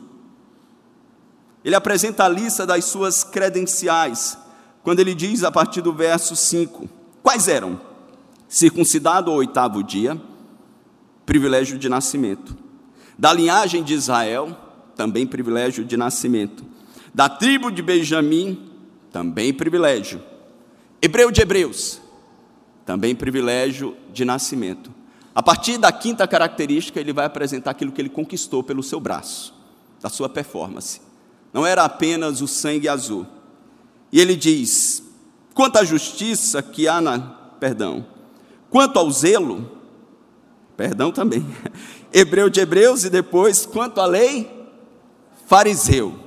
Ele 1.64 1.76
apresenta 1.76 2.26
a 2.26 2.30
lista 2.30 2.66
das 2.66 2.86
suas 2.86 3.24
credenciais, 3.24 4.38
quando 4.84 5.00
ele 5.00 5.14
diz 5.14 5.44
a 5.44 5.52
partir 5.52 5.82
do 5.82 5.94
verso 5.94 6.36
5: 6.36 6.88
Quais 7.22 7.48
eram? 7.48 7.80
Circuncidado 8.48 9.32
ao 9.32 9.38
oitavo 9.38 9.84
dia, 9.84 10.20
privilégio 11.26 11.78
de 11.78 11.90
nascimento. 11.90 12.56
Da 13.18 13.34
linhagem 13.34 13.84
de 13.84 13.94
Israel, 13.94 14.56
também 14.96 15.26
privilégio 15.26 15.84
de 15.84 15.98
nascimento. 15.98 16.64
Da 17.14 17.28
tribo 17.28 17.72
de 17.72 17.82
Benjamim, 17.82 18.75
também 19.16 19.54
privilégio. 19.54 20.22
Hebreu 21.02 21.32
de 21.32 21.40
Hebreus, 21.40 22.02
também 22.86 23.16
privilégio 23.16 23.96
de 24.12 24.26
nascimento. 24.26 24.94
A 25.34 25.42
partir 25.42 25.78
da 25.78 25.90
quinta 25.90 26.28
característica, 26.28 27.00
ele 27.00 27.14
vai 27.14 27.26
apresentar 27.26 27.72
aquilo 27.72 27.94
que 27.94 28.02
ele 28.02 28.10
conquistou 28.10 28.62
pelo 28.62 28.84
seu 28.84 29.00
braço, 29.00 29.54
da 30.02 30.10
sua 30.10 30.28
performance. 30.28 31.00
Não 31.54 31.66
era 31.66 31.86
apenas 31.86 32.42
o 32.42 32.48
sangue 32.48 32.90
azul. 32.90 33.26
E 34.12 34.20
ele 34.20 34.36
diz: 34.36 35.02
Quanto 35.54 35.78
à 35.78 35.86
justiça 35.86 36.62
que 36.62 36.86
há 36.86 37.00
na. 37.00 37.18
Perdão. 37.58 38.06
Quanto 38.70 39.00
ao 39.00 39.10
zelo, 39.10 39.80
perdão 40.76 41.10
também. 41.10 41.46
Hebreu 42.12 42.50
de 42.50 42.60
Hebreus 42.60 43.06
e 43.06 43.10
depois, 43.10 43.66
quanto 43.66 44.02
à 44.02 44.06
lei, 44.06 44.52
fariseu. 45.48 46.20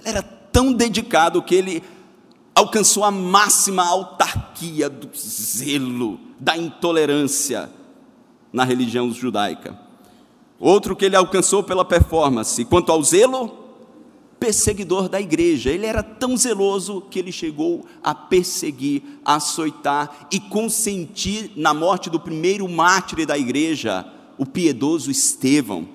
Ele 0.00 0.10
era 0.10 0.22
tão 0.22 0.74
dedicado 0.74 1.42
que 1.42 1.54
ele 1.54 1.82
alcançou 2.54 3.04
a 3.04 3.10
máxima 3.10 3.84
autarquia 3.84 4.88
do 4.88 5.10
zelo, 5.16 6.20
da 6.38 6.56
intolerância 6.56 7.70
na 8.52 8.64
religião 8.64 9.10
judaica. 9.12 9.78
Outro 10.60 10.94
que 10.94 11.04
ele 11.04 11.16
alcançou 11.16 11.62
pela 11.62 11.84
performance. 11.84 12.64
Quanto 12.64 12.92
ao 12.92 13.02
zelo, 13.02 13.64
perseguidor 14.44 15.08
da 15.08 15.20
igreja. 15.20 15.70
Ele 15.70 15.86
era 15.86 16.02
tão 16.02 16.36
zeloso 16.36 17.00
que 17.10 17.18
ele 17.18 17.32
chegou 17.32 17.86
a 18.02 18.14
perseguir, 18.14 19.02
a 19.24 19.36
açoitar 19.36 20.28
e 20.30 20.38
consentir 20.38 21.50
na 21.56 21.72
morte 21.72 22.10
do 22.10 22.20
primeiro 22.20 22.68
mártir 22.68 23.26
da 23.26 23.38
igreja, 23.38 24.06
o 24.36 24.44
piedoso 24.44 25.10
Estevão. 25.10 25.88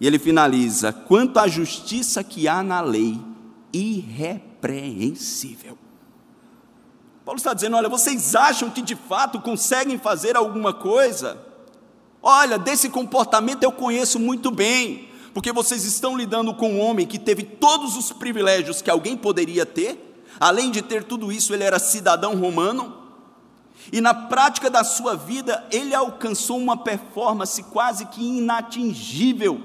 E 0.00 0.06
ele 0.06 0.18
finaliza: 0.18 0.92
quanto 0.92 1.38
à 1.38 1.46
justiça 1.46 2.24
que 2.24 2.48
há 2.48 2.62
na 2.62 2.80
lei, 2.80 3.18
irrepreensível. 3.72 4.51
Paulo 7.24 7.38
está 7.38 7.52
dizendo: 7.52 7.76
olha, 7.76 7.88
vocês 7.88 8.34
acham 8.34 8.70
que 8.70 8.80
de 8.80 8.96
fato 8.96 9.40
conseguem 9.40 9.98
fazer 9.98 10.36
alguma 10.36 10.72
coisa? 10.72 11.38
Olha, 12.22 12.58
desse 12.58 12.88
comportamento 12.88 13.64
eu 13.64 13.72
conheço 13.72 14.18
muito 14.18 14.50
bem 14.50 15.12
porque 15.34 15.52
vocês 15.52 15.84
estão 15.84 16.16
lidando 16.16 16.52
com 16.54 16.74
um 16.74 16.80
homem 16.80 17.06
que 17.06 17.18
teve 17.18 17.42
todos 17.42 17.96
os 17.96 18.12
privilégios 18.12 18.82
que 18.82 18.90
alguém 18.90 19.16
poderia 19.16 19.64
ter, 19.64 20.22
além 20.38 20.70
de 20.70 20.82
ter 20.82 21.04
tudo 21.04 21.32
isso, 21.32 21.54
ele 21.54 21.64
era 21.64 21.78
cidadão 21.78 22.36
romano, 22.36 22.98
e 23.90 24.00
na 24.00 24.12
prática 24.14 24.70
da 24.70 24.84
sua 24.84 25.16
vida, 25.16 25.66
ele 25.70 25.94
alcançou 25.94 26.58
uma 26.58 26.76
performance 26.76 27.62
quase 27.64 28.06
que 28.06 28.22
inatingível. 28.22 29.60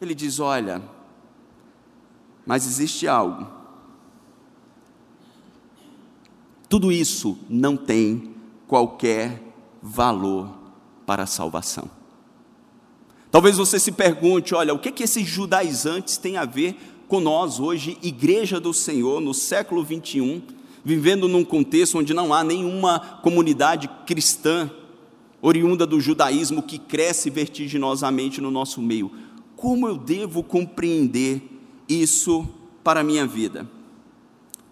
Ele 0.00 0.14
diz: 0.14 0.40
Olha, 0.40 0.80
mas 2.46 2.66
existe 2.66 3.06
algo. 3.06 3.46
Tudo 6.68 6.90
isso 6.90 7.38
não 7.48 7.76
tem 7.76 8.34
qualquer 8.66 9.42
valor 9.82 10.48
para 11.04 11.24
a 11.24 11.26
salvação. 11.26 11.90
Talvez 13.30 13.56
você 13.56 13.78
se 13.78 13.92
pergunte: 13.92 14.54
olha, 14.54 14.72
o 14.72 14.78
que, 14.78 14.90
que 14.90 15.02
esses 15.02 15.26
judaizantes 15.26 16.16
têm 16.16 16.36
a 16.36 16.44
ver 16.44 16.76
com 17.06 17.20
nós 17.20 17.60
hoje, 17.60 17.98
Igreja 18.02 18.58
do 18.58 18.72
Senhor, 18.72 19.20
no 19.20 19.34
século 19.34 19.84
21, 19.84 20.40
vivendo 20.82 21.28
num 21.28 21.44
contexto 21.44 21.98
onde 21.98 22.14
não 22.14 22.32
há 22.32 22.42
nenhuma 22.42 23.20
comunidade 23.22 23.86
cristã 24.06 24.70
oriunda 25.42 25.86
do 25.86 26.00
judaísmo 26.00 26.62
que 26.62 26.78
cresce 26.78 27.28
vertiginosamente 27.28 28.40
no 28.40 28.50
nosso 28.50 28.80
meio? 28.80 29.12
Como 29.56 29.86
eu 29.86 29.98
devo 29.98 30.42
compreender 30.42 31.51
isso 32.00 32.48
para 32.82 33.00
a 33.00 33.04
minha 33.04 33.26
vida? 33.26 33.68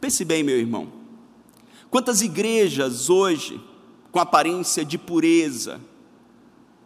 Pense 0.00 0.24
bem, 0.24 0.42
meu 0.42 0.56
irmão. 0.56 0.88
Quantas 1.90 2.22
igrejas 2.22 3.11
hoje, 3.11 3.61
com 4.11 4.18
aparência 4.18 4.85
de 4.85 4.96
pureza, 4.96 5.80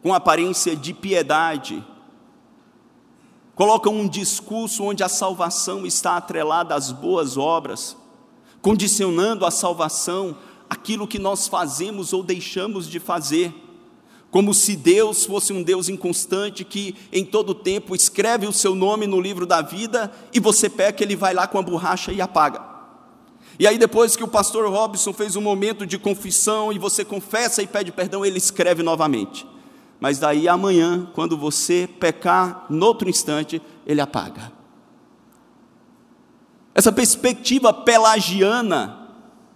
com 0.03 0.13
aparência 0.13 0.75
de 0.75 0.93
piedade, 0.93 1.85
colocam 3.55 3.95
um 3.95 4.09
discurso 4.09 4.83
onde 4.83 5.03
a 5.03 5.09
salvação 5.09 5.87
está 5.87 6.17
atrelada 6.17 6.75
às 6.75 6.91
boas 6.91 7.37
obras, 7.37 7.97
condicionando 8.61 9.47
a 9.47 9.51
salvação 9.51 10.37
aquilo 10.69 11.07
que 11.07 11.19
nós 11.19 11.47
fazemos 11.47 12.13
ou 12.13 12.23
deixamos 12.23 12.89
de 12.89 12.99
fazer, 12.99 13.55
como 14.35 14.53
se 14.53 14.75
Deus 14.75 15.25
fosse 15.25 15.53
um 15.53 15.63
Deus 15.63 15.89
inconstante 15.89 16.65
que 16.65 16.97
em 17.13 17.25
todo 17.25 17.55
tempo 17.55 17.95
escreve 17.95 18.49
o 18.49 18.53
seu 18.53 18.75
nome 18.75 19.07
no 19.07 19.21
livro 19.21 19.47
da 19.47 19.63
vida 19.63 20.11
e 20.33 20.41
você 20.41 20.69
peca, 20.69 21.05
ele 21.05 21.15
vai 21.15 21.33
lá 21.33 21.47
com 21.47 21.57
a 21.57 21.63
borracha 21.63 22.11
e 22.11 22.21
apaga. 22.21 22.61
E 23.57 23.69
aí, 23.69 23.79
depois 23.79 24.17
que 24.17 24.25
o 24.25 24.29
pastor 24.29 24.69
Robson 24.69 25.13
fez 25.13 25.37
um 25.37 25.41
momento 25.41 25.87
de 25.87 25.97
confissão 25.97 26.73
e 26.73 26.81
você 26.81 27.05
confessa 27.05 27.63
e 27.63 27.69
pede 27.69 27.93
perdão, 27.93 28.27
ele 28.27 28.39
escreve 28.39 28.83
novamente 28.83 29.47
mas 30.01 30.19
daí 30.19 30.47
amanhã, 30.47 31.09
quando 31.15 31.35
você 31.35 31.89
pecar, 31.99 32.67
no 32.69 32.85
outro 32.85 33.09
instante, 33.09 33.63
ele 33.87 34.03
apaga. 34.03 34.53
Essa 36.75 36.93
perspectiva 36.93 37.73
pelagiana, 37.73 39.04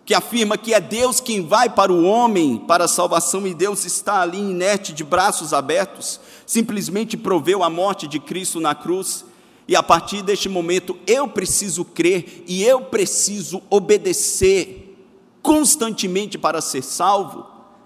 que 0.09 0.15
afirma 0.15 0.57
que 0.57 0.73
é 0.73 0.81
Deus 0.81 1.21
quem 1.21 1.47
vai 1.47 1.69
para 1.69 1.93
o 1.93 2.03
homem 2.03 2.57
para 2.57 2.85
a 2.85 2.89
salvação 2.89 3.47
e 3.47 3.53
Deus 3.53 3.85
está 3.85 4.23
ali 4.23 4.39
inerte 4.39 4.91
de 4.91 5.05
braços 5.05 5.53
abertos, 5.53 6.19
simplesmente 6.47 7.15
proveu 7.15 7.63
a 7.63 7.69
morte 7.69 8.09
de 8.09 8.19
Cristo 8.19 8.59
na 8.59 8.75
cruz, 8.75 9.23
e 9.69 9.77
a 9.77 9.83
partir 9.83 10.23
deste 10.23 10.49
momento 10.49 10.97
eu 11.07 11.29
preciso 11.29 11.85
crer 11.85 12.43
e 12.49 12.65
eu 12.65 12.81
preciso 12.81 13.61
obedecer 13.69 14.97
constantemente 15.43 16.39
para 16.39 16.63
ser 16.63 16.83
salvo 16.83 17.45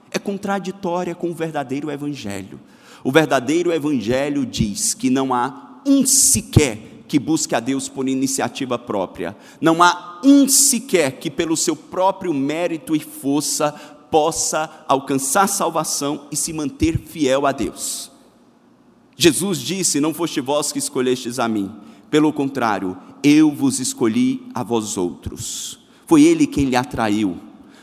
é 0.09 0.17
contraditória 0.17 1.17
com 1.17 1.29
o 1.31 1.35
verdadeiro 1.35 1.91
evangelho. 1.91 2.61
O 3.03 3.11
verdadeiro 3.11 3.73
evangelho 3.73 4.47
diz 4.47 4.95
que 4.95 5.11
não 5.11 5.35
há 5.35 5.81
um 5.85 6.07
sequer 6.07 6.92
que 7.13 7.19
busque 7.19 7.55
a 7.55 7.61
Deus 7.61 7.91
por 7.91 8.09
iniciativa 8.09 8.79
própria. 8.79 9.37
Não 9.61 9.83
há 9.83 10.19
um 10.25 10.49
sequer 10.49 11.19
que, 11.19 11.31
pelo 11.31 11.59
seu 11.59 11.77
próprio 11.77 12.33
mérito 12.33 12.97
e 12.97 13.01
força, 13.01 13.71
possa 14.11 14.87
alcançar 14.89 15.47
salvação 15.47 16.27
e 16.33 16.37
se 16.37 16.55
manter 16.55 16.97
fiel 16.97 17.45
a 17.45 17.53
Deus. 17.53 18.11
Jesus 19.15 19.59
disse: 19.59 20.01
Não 20.01 20.15
foste 20.15 20.41
vós 20.41 20.73
que 20.73 20.79
escolhestes 20.79 21.39
a 21.39 21.47
mim, 21.47 21.71
pelo 22.11 22.33
contrário, 22.33 22.97
eu 23.23 23.51
vos 23.51 23.79
escolhi 23.79 24.47
a 24.55 24.63
vós 24.63 24.97
outros. 24.97 25.81
Foi 26.07 26.23
Ele 26.23 26.47
quem 26.47 26.65
lhe 26.65 26.77
atraiu, 26.77 27.37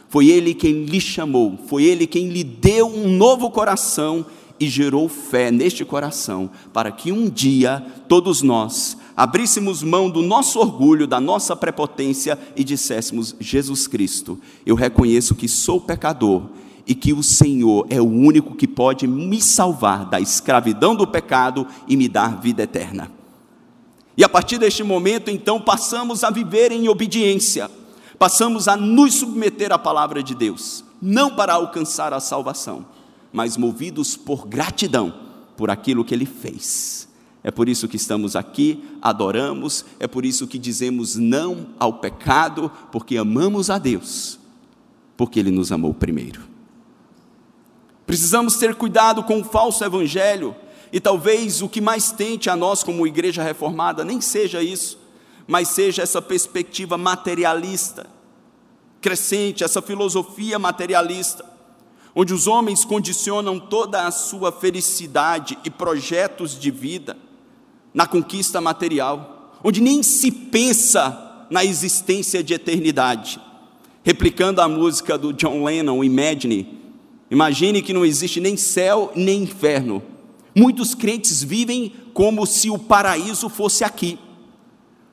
foi 0.07 0.29
Ele 0.29 0.55
quem 0.55 0.85
lhe 0.85 0.99
chamou, 0.99 1.55
foi 1.67 1.83
Ele 1.83 2.07
quem 2.07 2.29
lhe 2.29 2.43
deu 2.43 2.87
um 2.87 3.15
novo 3.15 3.51
coração 3.51 4.25
e 4.59 4.67
gerou 4.67 5.07
fé 5.07 5.51
neste 5.51 5.85
coração, 5.85 6.49
para 6.73 6.91
que 6.91 7.11
um 7.11 7.29
dia 7.29 7.85
todos 8.07 8.41
nós 8.41 8.97
abríssemos 9.19 9.83
mão 9.83 10.09
do 10.09 10.21
nosso 10.21 10.59
orgulho, 10.59 11.05
da 11.05 11.19
nossa 11.19 11.53
prepotência 11.53 12.39
e 12.55 12.63
disséssemos: 12.63 13.35
Jesus 13.37 13.85
Cristo, 13.85 14.39
eu 14.65 14.75
reconheço 14.75 15.35
que 15.35 15.49
sou 15.49 15.81
pecador 15.81 16.43
e 16.87 16.95
que 16.95 17.11
o 17.11 17.21
Senhor 17.21 17.85
é 17.89 17.99
o 17.99 18.07
único 18.07 18.55
que 18.55 18.65
pode 18.65 19.05
me 19.05 19.41
salvar 19.41 20.05
da 20.05 20.21
escravidão 20.21 20.95
do 20.95 21.05
pecado 21.05 21.67
e 21.85 21.97
me 21.97 22.07
dar 22.07 22.39
vida 22.39 22.63
eterna. 22.63 23.11
E 24.15 24.23
a 24.23 24.29
partir 24.29 24.57
deste 24.57 24.83
momento, 24.83 25.29
então, 25.29 25.59
passamos 25.59 26.23
a 26.23 26.29
viver 26.29 26.71
em 26.71 26.87
obediência, 26.87 27.69
passamos 28.17 28.69
a 28.69 28.77
nos 28.77 29.15
submeter 29.15 29.73
à 29.73 29.77
palavra 29.77 30.23
de 30.23 30.33
Deus, 30.33 30.85
não 31.01 31.35
para 31.35 31.55
alcançar 31.55 32.13
a 32.13 32.21
salvação, 32.21 32.85
mas 33.33 33.57
movidos 33.57 34.15
por 34.15 34.47
gratidão 34.47 35.13
por 35.57 35.69
aquilo 35.69 36.05
que 36.05 36.13
Ele 36.13 36.25
fez. 36.25 37.08
É 37.49 37.51
por 37.51 37.67
isso 37.67 37.87
que 37.87 37.97
estamos 37.97 38.35
aqui, 38.35 38.83
adoramos, 39.01 39.83
é 39.99 40.05
por 40.05 40.23
isso 40.23 40.45
que 40.45 40.59
dizemos 40.59 41.15
não 41.15 41.69
ao 41.79 41.93
pecado, 41.93 42.71
porque 42.91 43.17
amamos 43.17 43.71
a 43.71 43.79
Deus, 43.79 44.37
porque 45.17 45.39
Ele 45.39 45.49
nos 45.49 45.71
amou 45.71 45.91
primeiro. 45.91 46.43
Precisamos 48.05 48.57
ter 48.57 48.75
cuidado 48.75 49.23
com 49.23 49.41
o 49.41 49.43
falso 49.43 49.83
evangelho, 49.83 50.55
e 50.93 50.99
talvez 50.99 51.63
o 51.63 51.67
que 51.67 51.81
mais 51.81 52.11
tente 52.11 52.51
a 52.51 52.55
nós, 52.55 52.83
como 52.83 53.07
igreja 53.07 53.41
reformada, 53.41 54.05
nem 54.05 54.21
seja 54.21 54.61
isso, 54.61 54.99
mas 55.47 55.69
seja 55.69 56.03
essa 56.03 56.21
perspectiva 56.21 56.99
materialista, 56.99 58.05
crescente, 59.01 59.63
essa 59.63 59.81
filosofia 59.81 60.59
materialista, 60.59 61.43
onde 62.13 62.31
os 62.31 62.45
homens 62.45 62.85
condicionam 62.85 63.59
toda 63.59 64.05
a 64.05 64.11
sua 64.11 64.51
felicidade 64.51 65.57
e 65.65 65.71
projetos 65.71 66.51
de 66.51 66.69
vida 66.69 67.17
na 67.99 68.07
conquista 68.07 68.61
material, 68.61 69.59
onde 69.61 69.81
nem 69.81 70.01
se 70.01 70.31
pensa 70.31 71.45
na 71.49 71.65
existência 71.65 72.41
de 72.41 72.53
eternidade. 72.53 73.41
Replicando 74.03 74.61
a 74.61 74.69
música 74.69 75.17
do 75.17 75.33
John 75.33 75.65
Lennon, 75.65 76.01
Imagine, 76.01 76.79
Imagine 77.29 77.81
que 77.81 77.91
não 77.91 78.05
existe 78.05 78.39
nem 78.39 78.55
céu 78.55 79.11
nem 79.17 79.43
inferno. 79.43 80.01
Muitos 80.55 80.95
crentes 80.95 81.43
vivem 81.43 81.91
como 82.13 82.45
se 82.45 82.69
o 82.69 82.79
paraíso 82.79 83.49
fosse 83.49 83.83
aqui, 83.83 84.17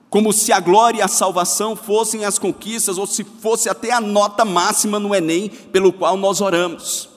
como 0.09 0.33
se 0.33 0.53
a 0.53 0.61
glória 0.61 1.01
e 1.01 1.03
a 1.03 1.09
salvação 1.09 1.75
fossem 1.75 2.25
as 2.25 2.39
conquistas, 2.39 2.99
ou 2.99 3.07
se 3.09 3.25
fosse 3.25 3.69
até 3.69 3.91
a 3.91 4.01
nota 4.01 4.45
máxima 4.45 5.01
no 5.01 5.13
Enem 5.13 5.49
pelo 5.49 5.93
qual 5.93 6.17
nós 6.17 6.41
oramos. 6.41 7.09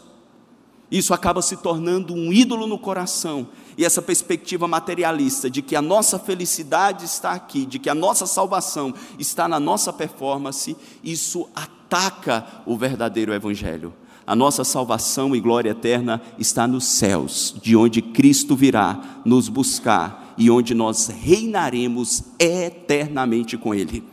Isso 0.89 1.13
acaba 1.13 1.43
se 1.43 1.58
tornando 1.58 2.15
um 2.15 2.34
ídolo 2.34 2.65
no 2.65 2.79
coração, 2.79 3.49
e 3.79 3.85
essa 3.85 4.01
perspectiva 4.01 4.67
materialista 4.67 5.49
de 5.49 5.61
que 5.61 5.73
a 5.73 5.81
nossa 5.81 6.19
felicidade 6.19 7.05
está 7.05 7.31
aqui, 7.31 7.65
de 7.65 7.79
que 7.79 7.89
a 7.89 7.95
nossa 7.95 8.25
salvação 8.25 8.93
está 9.17 9.47
na 9.47 9.57
nossa 9.57 9.93
performance, 9.93 10.75
isso 11.01 11.47
ataca 11.55 12.45
o 12.65 12.75
verdadeiro 12.75 13.33
Evangelho. 13.33 13.93
A 14.27 14.35
nossa 14.35 14.65
salvação 14.65 15.33
e 15.33 15.39
glória 15.39 15.69
eterna 15.69 16.21
está 16.37 16.67
nos 16.67 16.83
céus, 16.83 17.55
de 17.61 17.73
onde 17.73 18.01
Cristo 18.01 18.53
virá 18.53 19.21
nos 19.23 19.47
buscar 19.47 20.33
e 20.37 20.51
onde 20.51 20.73
nós 20.73 21.07
reinaremos 21.07 22.23
eternamente 22.37 23.57
com 23.57 23.73
Ele. 23.73 24.03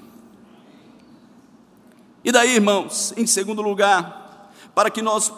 E 2.25 2.31
daí, 2.31 2.55
irmãos, 2.55 3.13
em 3.17 3.27
segundo 3.27 3.63
lugar, 3.63 4.53
para 4.77 4.91
que 4.91 5.03
nós 5.03 5.33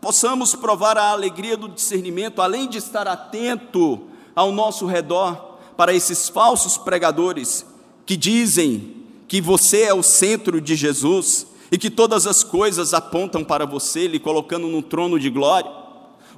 possamos 0.00 0.54
provar 0.54 0.96
a 0.96 1.10
alegria 1.10 1.56
do 1.56 1.68
discernimento, 1.68 2.40
além 2.40 2.68
de 2.68 2.78
estar 2.78 3.06
atento 3.06 4.02
ao 4.34 4.52
nosso 4.52 4.86
redor 4.86 5.58
para 5.76 5.92
esses 5.92 6.28
falsos 6.28 6.76
pregadores 6.76 7.64
que 8.04 8.16
dizem 8.16 8.96
que 9.26 9.40
você 9.40 9.82
é 9.82 9.94
o 9.94 10.02
centro 10.02 10.60
de 10.60 10.74
Jesus, 10.74 11.46
e 11.70 11.78
que 11.78 11.90
todas 11.90 12.26
as 12.26 12.42
coisas 12.42 12.94
apontam 12.94 13.44
para 13.44 13.66
você, 13.66 14.06
lhe 14.06 14.18
colocando 14.18 14.68
num 14.68 14.82
trono 14.82 15.18
de 15.18 15.28
glória, 15.28 15.70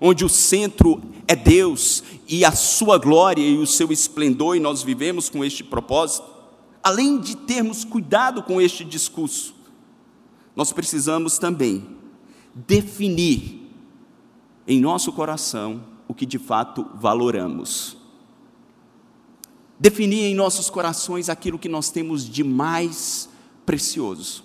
onde 0.01 0.25
o 0.25 0.29
centro 0.29 1.01
é 1.29 1.37
Deus 1.37 2.03
e 2.27 2.45
a 2.45 2.53
sua 2.53 2.99
glória 2.99 3.43
e 3.43 3.59
o 3.59 3.67
seu 3.67 3.93
esplendor, 3.93 4.57
e 4.57 4.61
nós 4.61 4.83
vivemos 4.83 5.29
com 5.29 5.45
este 5.45 5.63
propósito. 5.63 6.27
Além 6.83 7.19
de 7.19 7.37
termos 7.37 7.85
cuidado 7.85 8.43
com 8.43 8.61
este 8.61 8.85
discurso, 8.85 9.55
nós 10.57 10.73
precisamos 10.73 11.39
também 11.39 11.87
definir 12.55 13.71
em 14.67 14.81
nosso 14.81 15.13
coração 15.13 15.83
o 16.07 16.15
que 16.15 16.27
de 16.27 16.39
fato 16.39 16.87
valoramos. 16.95 17.97
Definir 19.79 20.25
em 20.25 20.35
nossos 20.35 20.69
corações 20.69 21.29
aquilo 21.29 21.59
que 21.59 21.69
nós 21.69 21.91
temos 21.91 22.29
de 22.29 22.45
mais 22.45 23.29
precioso. 23.65 24.45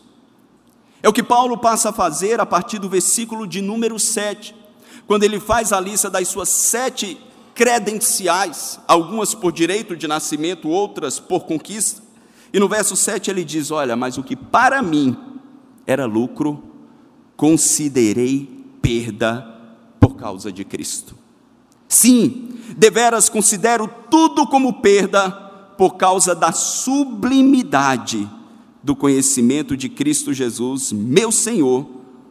É 1.03 1.09
o 1.09 1.13
que 1.13 1.23
Paulo 1.23 1.57
passa 1.57 1.89
a 1.89 1.93
fazer 1.93 2.39
a 2.39 2.45
partir 2.45 2.79
do 2.79 2.89
versículo 2.89 3.45
de 3.45 3.61
número 3.61 3.99
7, 3.99 4.55
quando 5.05 5.23
ele 5.23 5.39
faz 5.39 5.71
a 5.71 5.79
lista 5.79 6.09
das 6.09 6.27
suas 6.27 6.49
sete 6.49 7.17
credenciais, 7.53 8.79
algumas 8.87 9.33
por 9.33 9.51
direito 9.51 9.95
de 9.95 10.07
nascimento, 10.07 10.67
outras 10.67 11.19
por 11.19 11.45
conquista. 11.45 12.01
E 12.51 12.59
no 12.59 12.67
verso 12.67 12.95
7 12.95 13.29
ele 13.29 13.43
diz: 13.43 13.71
Olha, 13.71 13.95
mas 13.95 14.17
o 14.17 14.23
que 14.23 14.35
para 14.35 14.81
mim 14.81 15.17
era 15.85 16.05
lucro, 16.05 16.64
considerei 17.35 18.49
perda 18.81 19.41
por 19.99 20.15
causa 20.15 20.51
de 20.51 20.63
Cristo. 20.63 21.15
Sim, 21.87 22.59
deveras 22.77 23.29
considero 23.29 23.89
tudo 24.09 24.47
como 24.47 24.81
perda 24.81 25.31
por 25.77 25.95
causa 25.95 26.33
da 26.33 26.51
sublimidade 26.51 28.29
do 28.83 28.95
conhecimento 28.95 29.75
de 29.75 29.89
Cristo 29.89 30.33
Jesus, 30.33 30.91
meu 30.91 31.31
Senhor, 31.31 31.85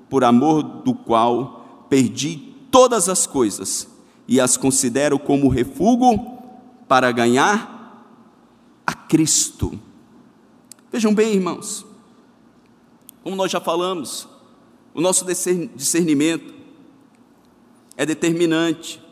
por 0.08 0.22
amor 0.22 0.62
do 0.62 0.94
qual 0.94 1.86
perdi 1.88 2.54
todas 2.70 3.08
as 3.08 3.26
coisas 3.26 3.88
e 4.26 4.40
as 4.40 4.56
considero 4.56 5.18
como 5.18 5.48
refúgio 5.48 6.34
para 6.86 7.10
ganhar 7.10 7.74
a 8.86 8.94
Cristo. 8.94 9.78
Vejam 10.92 11.14
bem, 11.14 11.34
irmãos, 11.34 11.84
como 13.22 13.34
nós 13.34 13.50
já 13.50 13.60
falamos, 13.60 14.28
o 14.94 15.00
nosso 15.00 15.26
discernimento 15.74 16.54
é 17.96 18.06
determinante. 18.06 19.02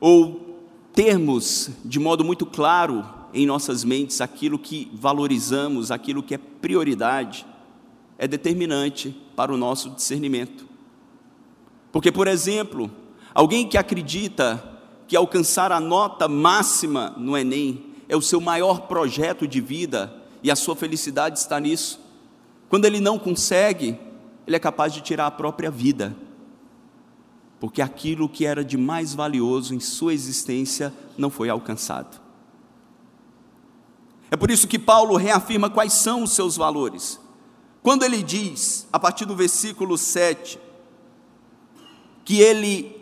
Ou 0.00 0.64
termos 0.94 1.70
de 1.84 1.98
modo 2.00 2.24
muito 2.24 2.46
claro 2.46 3.04
em 3.34 3.44
nossas 3.44 3.84
mentes 3.84 4.22
aquilo 4.22 4.58
que 4.58 4.90
valorizamos, 4.94 5.90
aquilo 5.90 6.22
que 6.22 6.34
é 6.34 6.38
prioridade, 6.38 7.46
é 8.16 8.26
determinante 8.26 9.14
para 9.36 9.52
o 9.52 9.58
nosso 9.58 9.90
discernimento. 9.90 10.66
Porque, 11.92 12.10
por 12.10 12.26
exemplo, 12.26 12.90
alguém 13.34 13.68
que 13.68 13.76
acredita 13.76 14.80
que 15.06 15.16
alcançar 15.16 15.70
a 15.70 15.80
nota 15.80 16.26
máxima 16.26 17.14
no 17.18 17.36
Enem 17.36 17.94
é 18.08 18.16
o 18.16 18.22
seu 18.22 18.40
maior 18.40 18.82
projeto 18.82 19.46
de 19.46 19.60
vida 19.60 20.14
e 20.42 20.50
a 20.50 20.56
sua 20.56 20.74
felicidade 20.74 21.38
está 21.38 21.60
nisso, 21.60 22.00
quando 22.68 22.84
ele 22.84 23.00
não 23.00 23.18
consegue, 23.18 23.98
ele 24.46 24.56
é 24.56 24.58
capaz 24.58 24.92
de 24.92 25.00
tirar 25.00 25.26
a 25.26 25.30
própria 25.30 25.70
vida, 25.70 26.16
porque 27.58 27.80
aquilo 27.80 28.28
que 28.28 28.44
era 28.44 28.64
de 28.64 28.76
mais 28.76 29.14
valioso 29.14 29.74
em 29.74 29.80
sua 29.80 30.12
existência 30.12 30.92
não 31.16 31.30
foi 31.30 31.48
alcançado. 31.48 32.20
É 34.30 34.36
por 34.36 34.50
isso 34.50 34.66
que 34.66 34.78
Paulo 34.78 35.16
reafirma 35.16 35.70
quais 35.70 35.92
são 35.92 36.22
os 36.24 36.32
seus 36.32 36.56
valores. 36.56 37.20
Quando 37.82 38.04
ele 38.04 38.22
diz, 38.22 38.86
a 38.92 38.98
partir 38.98 39.24
do 39.24 39.36
versículo 39.36 39.96
7, 39.96 40.58
que 42.24 42.40
ele 42.40 43.00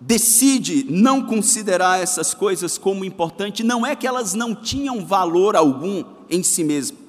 decide 0.00 0.86
não 0.88 1.26
considerar 1.26 2.00
essas 2.00 2.32
coisas 2.32 2.78
como 2.78 3.04
importantes, 3.04 3.66
não 3.66 3.84
é 3.84 3.96
que 3.96 4.06
elas 4.06 4.34
não 4.34 4.54
tinham 4.54 5.04
valor 5.04 5.56
algum 5.56 6.04
em 6.30 6.42
si 6.44 6.62
mesmo. 6.62 7.07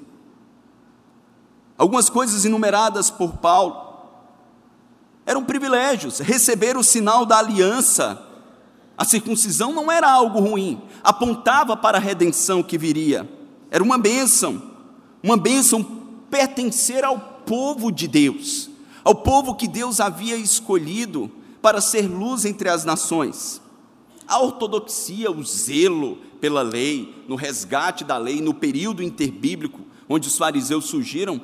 Algumas 1.79 2.09
coisas 2.09 2.43
enumeradas 2.43 3.09
por 3.09 3.37
Paulo 3.37 3.87
eram 5.25 5.45
privilégios, 5.45 6.19
receber 6.19 6.75
o 6.75 6.83
sinal 6.83 7.25
da 7.25 7.37
aliança, 7.39 8.21
A 8.97 9.05
circuncisão 9.05 9.71
não 9.71 9.89
era 9.89 10.11
algo 10.11 10.41
ruim, 10.41 10.81
apontava 11.01 11.77
para 11.77 11.97
a 11.97 12.01
redenção 12.01 12.61
que 12.61 12.77
viria. 12.77 13.29
Era 13.71 13.81
uma 13.81 13.97
bênção, 13.97 14.61
uma 15.23 15.37
bênção 15.37 15.81
pertencer 16.29 17.05
ao 17.05 17.17
povo 17.17 17.93
de 17.93 18.09
Deus, 18.09 18.69
ao 19.01 19.15
povo 19.15 19.55
que 19.55 19.69
Deus 19.69 20.01
havia 20.01 20.35
escolhido 20.35 21.31
para 21.61 21.79
ser 21.79 22.09
luz 22.09 22.43
entre 22.43 22.67
as 22.67 22.83
nações. 22.83 23.61
A 24.27 24.41
ortodoxia, 24.41 25.31
o 25.31 25.45
zelo 25.45 26.17
pela 26.41 26.61
lei, 26.61 27.23
no 27.25 27.37
resgate 27.37 28.03
da 28.03 28.17
lei, 28.17 28.41
no 28.41 28.53
período 28.53 29.01
interbíblico 29.01 29.79
onde 30.09 30.27
os 30.27 30.37
fariseus 30.37 30.83
surgiram, 30.85 31.39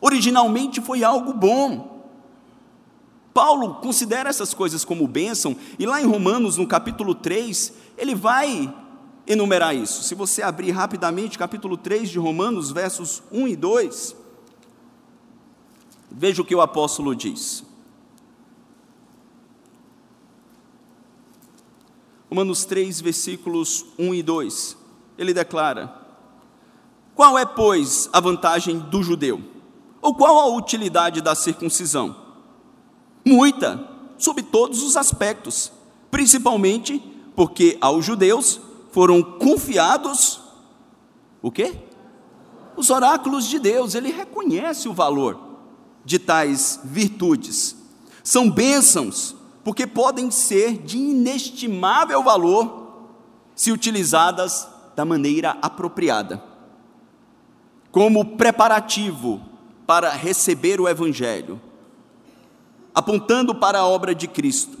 originalmente 0.00 0.80
foi 0.80 1.04
algo 1.04 1.32
bom. 1.32 2.00
Paulo 3.32 3.76
considera 3.76 4.28
essas 4.28 4.52
coisas 4.52 4.84
como 4.84 5.06
bênção, 5.06 5.56
e 5.78 5.86
lá 5.86 6.00
em 6.00 6.06
Romanos, 6.06 6.56
no 6.56 6.66
capítulo 6.66 7.14
3, 7.14 7.72
ele 7.96 8.14
vai 8.14 8.74
enumerar 9.26 9.74
isso. 9.74 10.02
Se 10.02 10.14
você 10.14 10.42
abrir 10.42 10.72
rapidamente, 10.72 11.38
capítulo 11.38 11.76
3 11.76 12.10
de 12.10 12.18
Romanos, 12.18 12.70
versos 12.70 13.22
1 13.30 13.48
e 13.48 13.56
2, 13.56 14.16
veja 16.10 16.42
o 16.42 16.44
que 16.44 16.54
o 16.54 16.60
apóstolo 16.60 17.14
diz. 17.14 17.64
Romanos 22.28 22.64
3, 22.64 23.00
versículos 23.00 23.86
1 23.98 24.14
e 24.14 24.22
2. 24.22 24.76
Ele 25.18 25.34
declara: 25.34 25.94
Qual 27.14 27.38
é, 27.38 27.44
pois, 27.44 28.08
a 28.12 28.20
vantagem 28.20 28.78
do 28.78 29.02
judeu? 29.02 29.59
Ou 30.00 30.14
qual 30.14 30.38
a 30.38 30.56
utilidade 30.56 31.20
da 31.20 31.34
circuncisão? 31.34 32.16
Muita, 33.24 33.88
sob 34.18 34.42
todos 34.42 34.82
os 34.82 34.96
aspectos, 34.96 35.72
principalmente 36.10 36.98
porque 37.36 37.76
aos 37.80 38.04
judeus 38.04 38.60
foram 38.90 39.22
confiados 39.22 40.40
o 41.42 41.50
quê? 41.50 41.74
Os 42.76 42.90
oráculos 42.90 43.46
de 43.46 43.58
Deus, 43.58 43.94
ele 43.94 44.10
reconhece 44.10 44.88
o 44.88 44.92
valor 44.92 45.38
de 46.04 46.18
tais 46.18 46.80
virtudes. 46.84 47.76
São 48.22 48.50
bênçãos 48.50 49.34
porque 49.64 49.86
podem 49.86 50.30
ser 50.30 50.78
de 50.78 50.98
inestimável 50.98 52.22
valor 52.22 53.08
se 53.54 53.72
utilizadas 53.72 54.68
da 54.96 55.04
maneira 55.04 55.56
apropriada. 55.62 56.42
Como 57.90 58.36
preparativo 58.36 59.40
para 59.90 60.10
receber 60.10 60.80
o 60.80 60.88
Evangelho, 60.88 61.60
apontando 62.94 63.52
para 63.56 63.80
a 63.80 63.86
obra 63.88 64.14
de 64.14 64.28
Cristo. 64.28 64.78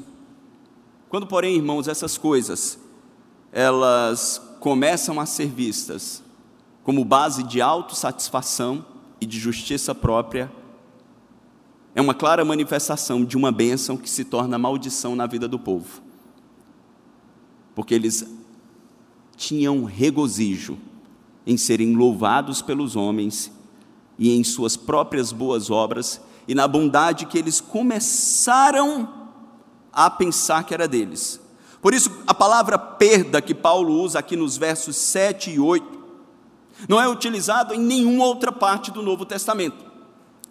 Quando, 1.08 1.26
porém, 1.26 1.56
irmãos, 1.56 1.88
essas 1.88 2.16
coisas 2.16 2.78
elas 3.50 4.40
começam 4.60 5.18
a 5.18 5.26
ser 5.26 5.48
vistas 5.48 6.22
como 6.84 7.04
base 7.04 7.42
de 7.42 7.60
autossatisfação 7.60 8.86
e 9.20 9.26
de 9.26 9.36
justiça 9.36 9.92
própria, 9.96 10.48
é 11.92 12.00
uma 12.00 12.14
clara 12.14 12.44
manifestação 12.44 13.24
de 13.24 13.36
uma 13.36 13.50
bênção 13.50 13.96
que 13.96 14.08
se 14.08 14.24
torna 14.24 14.60
maldição 14.60 15.16
na 15.16 15.26
vida 15.26 15.48
do 15.48 15.58
povo. 15.58 16.00
Porque 17.74 17.96
eles 17.96 18.24
tinham 19.36 19.82
regozijo 19.82 20.78
em 21.44 21.56
serem 21.56 21.96
louvados 21.96 22.62
pelos 22.62 22.94
homens 22.94 23.50
e 24.20 24.36
em 24.36 24.44
suas 24.44 24.76
próprias 24.76 25.32
boas 25.32 25.68
obras 25.68 26.20
e 26.46 26.54
na 26.54 26.68
bondade 26.68 27.26
que 27.26 27.36
eles 27.36 27.60
começaram 27.60 29.08
a 29.92 30.08
pensar 30.08 30.62
que 30.62 30.72
era 30.72 30.86
deles. 30.86 31.40
Por 31.82 31.92
isso, 31.92 32.10
a 32.26 32.34
palavra 32.34 32.78
perda 32.78 33.42
que 33.42 33.54
Paulo 33.54 33.94
usa 33.94 34.20
aqui 34.20 34.36
nos 34.36 34.56
versos 34.56 34.94
7 34.94 35.50
e 35.50 35.58
8 35.58 35.98
não 36.88 37.00
é 37.00 37.08
utilizada 37.08 37.74
em 37.74 37.80
nenhuma 37.80 38.26
outra 38.26 38.52
parte 38.52 38.92
do 38.92 39.02
Novo 39.02 39.26
Testamento 39.26 39.90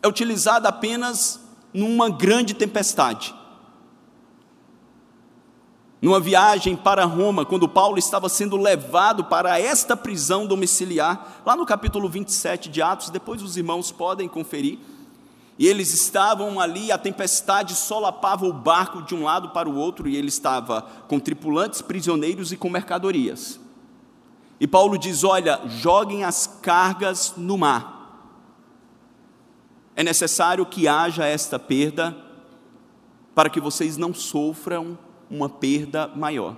é 0.01 0.07
utilizada 0.07 0.69
apenas 0.69 1.39
numa 1.73 2.09
grande 2.09 2.53
tempestade. 2.53 3.35
Numa 6.01 6.19
viagem 6.19 6.75
para 6.75 7.03
Roma, 7.03 7.45
quando 7.45 7.67
Paulo 7.67 7.97
estava 7.97 8.29
sendo 8.29 8.55
levado 8.55 9.25
para 9.25 9.59
esta 9.59 9.97
prisão 9.97 10.45
domiciliar, 10.47 11.41
lá 11.45 11.55
no 11.55 11.65
capítulo 11.65 12.07
27 12.07 12.69
de 12.69 12.81
Atos, 12.81 13.09
depois 13.09 13.41
os 13.41 13.57
irmãos 13.57 13.91
podem 13.91 14.27
conferir, 14.27 14.79
e 15.57 15.67
eles 15.67 15.93
estavam 15.93 16.59
ali, 16.59 16.89
a 16.89 16.97
tempestade 16.97 17.75
solapava 17.75 18.45
o 18.45 18.53
barco 18.53 19.01
de 19.01 19.13
um 19.13 19.23
lado 19.23 19.49
para 19.49 19.69
o 19.69 19.75
outro, 19.75 20.07
e 20.07 20.15
ele 20.15 20.29
estava 20.29 20.83
com 21.07 21.19
tripulantes, 21.19 21.81
prisioneiros 21.81 22.53
e 22.53 22.57
com 22.57 22.69
mercadorias. 22.69 23.59
E 24.57 24.65
Paulo 24.65 24.97
diz: 24.97 25.25
Olha, 25.25 25.59
joguem 25.67 26.23
as 26.23 26.47
cargas 26.61 27.33
no 27.35 27.57
mar 27.57 27.99
é 29.99 30.03
necessário 30.03 30.65
que 30.65 30.87
haja 30.87 31.25
esta 31.25 31.59
perda 31.59 32.15
para 33.35 33.49
que 33.49 33.59
vocês 33.59 33.97
não 33.97 34.13
sofram 34.13 34.97
uma 35.29 35.49
perda 35.49 36.07
maior. 36.15 36.55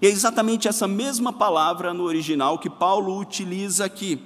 E 0.00 0.06
é 0.06 0.10
exatamente 0.10 0.68
essa 0.68 0.88
mesma 0.88 1.32
palavra 1.32 1.94
no 1.94 2.04
original 2.04 2.58
que 2.58 2.70
Paulo 2.70 3.18
utiliza 3.18 3.84
aqui. 3.84 4.20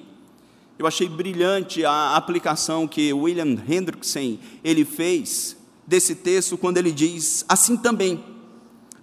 Eu 0.78 0.86
achei 0.86 1.08
brilhante 1.08 1.84
a 1.84 2.14
aplicação 2.14 2.86
que 2.86 3.12
William 3.12 3.56
Hendrickson 3.68 4.38
ele 4.62 4.84
fez 4.84 5.56
desse 5.86 6.14
texto 6.14 6.56
quando 6.56 6.78
ele 6.78 6.92
diz 6.92 7.44
assim 7.48 7.76
também: 7.76 8.22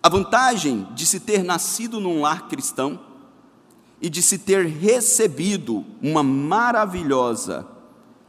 a 0.01 0.07
vantagem 0.07 0.87
de 0.95 1.05
se 1.05 1.19
ter 1.19 1.43
nascido 1.43 1.99
num 1.99 2.21
lar 2.21 2.47
cristão 2.47 2.99
e 4.01 4.09
de 4.09 4.21
se 4.21 4.37
ter 4.37 4.65
recebido 4.65 5.85
uma 6.01 6.23
maravilhosa 6.23 7.67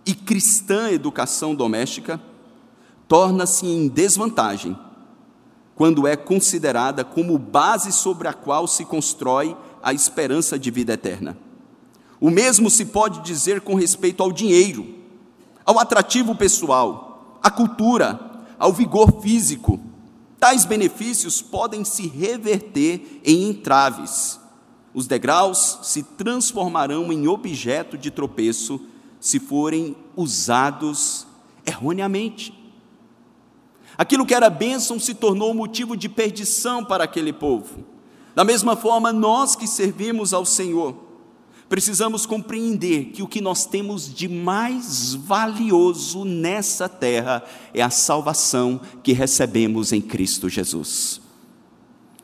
e 0.05 0.15
cristã 0.15 0.91
educação 0.91 1.55
doméstica 1.55 2.21
torna-se 3.07 3.67
em 3.67 3.89
desvantagem 3.89 4.77
quando 5.77 6.07
é 6.07 6.17
considerada 6.17 7.05
como 7.05 7.39
base 7.39 7.93
sobre 7.93 8.27
a 8.27 8.33
qual 8.33 8.67
se 8.67 8.85
constrói 8.85 9.55
a 9.83 9.93
esperança 9.93 10.59
de 10.59 10.71
vida 10.71 10.95
eterna. 10.95 11.37
O 12.19 12.31
mesmo 12.31 12.71
se 12.71 12.87
pode 12.87 13.21
dizer 13.21 13.61
com 13.61 13.75
respeito 13.75 14.23
ao 14.23 14.33
dinheiro, 14.33 14.97
ao 15.67 15.79
atrativo 15.79 16.35
pessoal, 16.35 17.39
à 17.43 17.51
cultura, 17.51 18.19
ao 18.59 18.73
vigor 18.73 19.21
físico. 19.21 19.79
Tais 20.41 20.65
benefícios 20.65 21.43
podem 21.43 21.85
se 21.85 22.07
reverter 22.07 23.21
em 23.23 23.51
entraves. 23.51 24.41
Os 24.95 25.07
degraus 25.07 25.81
se 25.83 26.03
transformarão 26.03 27.13
em 27.13 27.29
objeto 27.29 27.99
de 27.99 28.11
tropeço 28.11 28.81
se 29.21 29.39
forem 29.39 29.95
usados 30.17 31.27
erroneamente. 31.67 32.66
Aquilo 33.99 34.27
que 34.27 34.35
era 34.35 34.51
bênção 34.51 35.01
se 35.01 35.15
tornou 35.15 35.55
motivo 35.55 35.97
de 35.97 36.09
perdição 36.09 36.85
para 36.85 37.05
aquele 37.05 37.33
povo. 37.33 37.85
Da 38.35 38.45
mesma 38.45 38.77
forma, 38.77 39.13
nós 39.13 39.57
que 39.57 39.67
servimos 39.67 40.35
ao 40.35 40.45
Senhor, 40.45 40.95
precisamos 41.69 42.27
compreender 42.27 43.07
que 43.07 43.23
o 43.23 43.27
que 43.27 43.41
nós 43.41 43.65
temos 43.65 44.13
de 44.15 44.29
mais 44.29 45.15
valioso 45.15 46.25
nessa 46.25 46.89
terra 46.89 47.43
é 47.73 47.83
a 47.83 47.91
salvação 47.91 48.81
que 49.03 49.13
recebemos 49.13 49.93
em 49.93 50.01
Cristo 50.01 50.49
Jesus. 50.49 51.21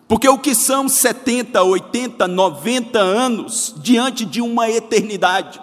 Porque 0.06 0.28
o 0.28 0.38
que 0.38 0.54
são 0.54 0.90
70, 0.90 1.62
80, 1.62 2.28
90 2.28 2.98
anos 2.98 3.74
diante 3.78 4.26
de 4.26 4.42
uma 4.42 4.68
eternidade? 4.68 5.58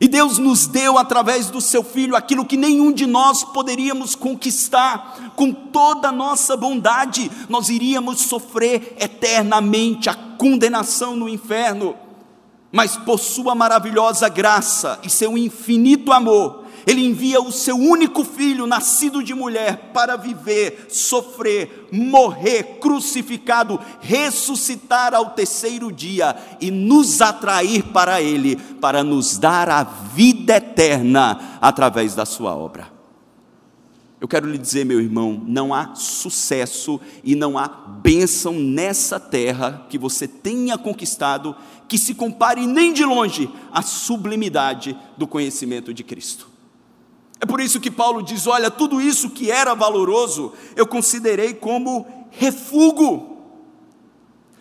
E 0.00 0.08
Deus 0.08 0.38
nos 0.38 0.66
deu 0.66 0.96
através 0.96 1.50
do 1.50 1.60
seu 1.60 1.84
filho 1.84 2.16
aquilo 2.16 2.46
que 2.46 2.56
nenhum 2.56 2.90
de 2.90 3.06
nós 3.06 3.44
poderíamos 3.44 4.14
conquistar. 4.14 5.32
Com 5.36 5.52
toda 5.52 6.08
a 6.08 6.12
nossa 6.12 6.56
bondade, 6.56 7.30
nós 7.50 7.68
iríamos 7.68 8.22
sofrer 8.22 8.96
eternamente 8.98 10.08
a 10.08 10.14
condenação 10.14 11.14
no 11.14 11.28
inferno. 11.28 11.94
Mas 12.72 12.96
por 12.96 13.18
sua 13.18 13.54
maravilhosa 13.54 14.26
graça 14.30 14.98
e 15.02 15.10
seu 15.10 15.36
infinito 15.36 16.12
amor, 16.12 16.59
ele 16.90 17.06
envia 17.06 17.40
o 17.40 17.52
seu 17.52 17.76
único 17.76 18.24
filho, 18.24 18.66
nascido 18.66 19.22
de 19.22 19.32
mulher, 19.32 19.92
para 19.94 20.16
viver, 20.16 20.88
sofrer, 20.88 21.88
morrer, 21.92 22.78
crucificado, 22.80 23.78
ressuscitar 24.00 25.14
ao 25.14 25.30
terceiro 25.30 25.92
dia 25.92 26.36
e 26.60 26.68
nos 26.68 27.20
atrair 27.20 27.84
para 27.92 28.20
Ele, 28.20 28.56
para 28.56 29.04
nos 29.04 29.38
dar 29.38 29.68
a 29.68 29.84
vida 29.84 30.56
eterna 30.56 31.58
através 31.60 32.16
da 32.16 32.26
Sua 32.26 32.56
obra. 32.56 32.90
Eu 34.20 34.26
quero 34.26 34.50
lhe 34.50 34.58
dizer, 34.58 34.84
meu 34.84 35.00
irmão, 35.00 35.40
não 35.46 35.72
há 35.72 35.94
sucesso 35.94 37.00
e 37.22 37.36
não 37.36 37.56
há 37.56 37.68
bênção 37.68 38.52
nessa 38.54 39.20
terra 39.20 39.86
que 39.88 39.96
você 39.96 40.26
tenha 40.26 40.76
conquistado 40.76 41.54
que 41.86 41.96
se 41.96 42.14
compare 42.14 42.66
nem 42.66 42.92
de 42.92 43.04
longe 43.04 43.48
à 43.70 43.80
sublimidade 43.80 44.98
do 45.16 45.28
conhecimento 45.28 45.94
de 45.94 46.02
Cristo. 46.02 46.49
É 47.40 47.46
por 47.46 47.60
isso 47.60 47.80
que 47.80 47.90
Paulo 47.90 48.22
diz: 48.22 48.46
olha, 48.46 48.70
tudo 48.70 49.00
isso 49.00 49.30
que 49.30 49.50
era 49.50 49.74
valoroso, 49.74 50.52
eu 50.76 50.86
considerei 50.86 51.54
como 51.54 52.06
refúgio 52.30 53.28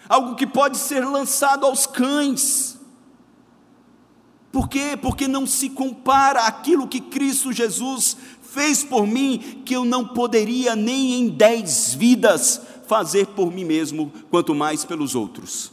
algo 0.07 0.35
que 0.35 0.47
pode 0.47 0.77
ser 0.77 1.05
lançado 1.05 1.65
aos 1.65 1.85
cães. 1.85 2.79
Por 4.51 4.67
quê? 4.67 4.97
Porque 4.99 5.27
não 5.27 5.45
se 5.45 5.69
compara 5.69 6.45
aquilo 6.45 6.87
que 6.87 6.99
Cristo 6.99 7.53
Jesus 7.53 8.17
fez 8.41 8.83
por 8.83 9.05
mim, 9.05 9.61
que 9.63 9.75
eu 9.75 9.85
não 9.85 10.07
poderia 10.07 10.75
nem 10.75 11.19
em 11.19 11.29
dez 11.29 11.93
vidas 11.93 12.59
fazer 12.87 13.27
por 13.27 13.51
mim 13.51 13.63
mesmo, 13.63 14.11
quanto 14.31 14.55
mais 14.55 14.83
pelos 14.83 15.13
outros. 15.13 15.71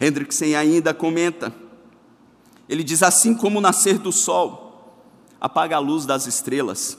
Hendrickson 0.00 0.56
ainda 0.56 0.92
comenta, 0.92 1.54
ele 2.68 2.82
diz: 2.82 3.02
assim 3.02 3.34
como 3.34 3.58
o 3.58 3.62
nascer 3.62 3.98
do 3.98 4.10
sol 4.10 4.69
apaga 5.40 5.76
a 5.76 5.80
luz 5.80 6.04
das 6.04 6.26
estrelas, 6.26 6.98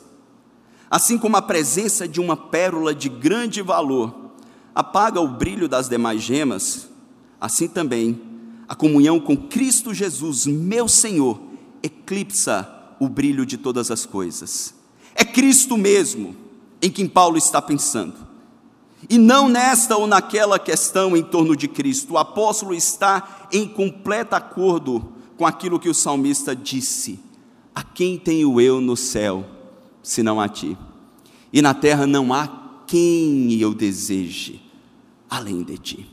assim 0.90 1.18
como 1.18 1.38
a 1.38 1.42
presença 1.42 2.08
de 2.08 2.20
uma 2.20 2.36
pérola 2.36 2.94
de 2.94 3.08
grande 3.08 3.62
valor 3.62 4.32
apaga 4.74 5.20
o 5.20 5.28
brilho 5.28 5.68
das 5.68 5.88
demais 5.88 6.22
gemas, 6.22 6.90
assim 7.40 7.68
também 7.68 8.20
a 8.68 8.76
comunhão 8.76 9.20
com 9.20 9.36
Cristo 9.36 9.94
Jesus, 9.94 10.46
meu 10.46 10.88
Senhor, 10.88 11.40
eclipsa 11.84 12.70
o 13.00 13.10
brilho 13.10 13.46
de 13.46 13.58
todas 13.58 13.92
as 13.92 14.06
coisas. 14.06 14.74
É 15.14 15.26
Cristo 15.26 15.78
mesmo 15.78 16.36
em 16.82 16.90
quem 16.90 17.08
Paulo 17.08 17.38
está 17.38 17.62
pensando. 17.62 18.16
E 19.10 19.18
não 19.18 19.50
nesta 19.50 19.98
ou 19.98 20.08
naquela 20.08 20.60
questão 20.60 21.18
em 21.18 21.24
torno 21.24 21.56
de 21.56 21.68
Cristo. 21.68 22.14
O 22.14 22.18
apóstolo 22.18 22.74
está 22.74 23.48
em 23.52 23.68
completo 23.68 24.36
acordo 24.36 25.12
com 25.36 25.46
aquilo 25.46 25.80
que 25.80 25.90
o 25.90 25.94
salmista 25.94 26.56
disse: 26.56 27.20
A 27.74 27.84
quem 27.84 28.18
tenho 28.18 28.60
eu 28.60 28.82
no 28.82 28.98
céu, 28.98 29.46
senão 30.04 30.40
a 30.40 30.48
ti? 30.50 30.78
E 31.54 31.62
na 31.62 31.74
terra 31.74 32.06
não 32.06 32.34
há 32.34 32.48
quem 32.86 33.54
eu 33.54 33.74
deseje 33.74 34.62
além 35.30 35.64
de 35.64 35.78
ti. 35.78 36.10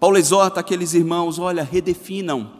Paulo 0.00 0.16
exorta 0.16 0.60
aqueles 0.60 0.94
irmãos: 0.94 1.38
olha, 1.38 1.62
redefinam 1.62 2.50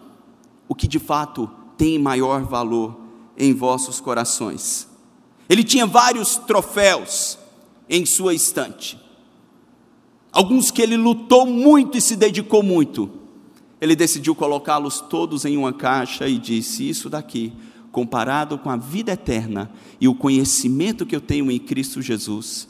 o 0.68 0.74
que 0.74 0.86
de 0.86 0.98
fato 0.98 1.50
tem 1.76 1.98
maior 1.98 2.42
valor 2.42 2.96
em 3.36 3.52
vossos 3.54 4.00
corações. 4.00 4.88
Ele 5.48 5.64
tinha 5.64 5.86
vários 5.86 6.36
troféus 6.36 7.38
em 7.88 8.06
sua 8.06 8.34
estante, 8.34 8.98
alguns 10.32 10.70
que 10.70 10.80
ele 10.80 10.96
lutou 10.96 11.46
muito 11.46 11.98
e 11.98 12.00
se 12.00 12.16
dedicou 12.16 12.62
muito. 12.62 13.10
Ele 13.80 13.96
decidiu 13.96 14.34
colocá-los 14.34 15.00
todos 15.00 15.44
em 15.44 15.56
uma 15.56 15.72
caixa 15.72 16.28
e 16.28 16.38
disse: 16.38 16.88
Isso 16.88 17.10
daqui, 17.10 17.52
comparado 17.90 18.58
com 18.58 18.70
a 18.70 18.76
vida 18.76 19.12
eterna 19.12 19.70
e 20.00 20.08
o 20.08 20.14
conhecimento 20.14 21.06
que 21.06 21.14
eu 21.14 21.20
tenho 21.20 21.50
em 21.50 21.58
Cristo 21.58 22.00
Jesus, 22.00 22.68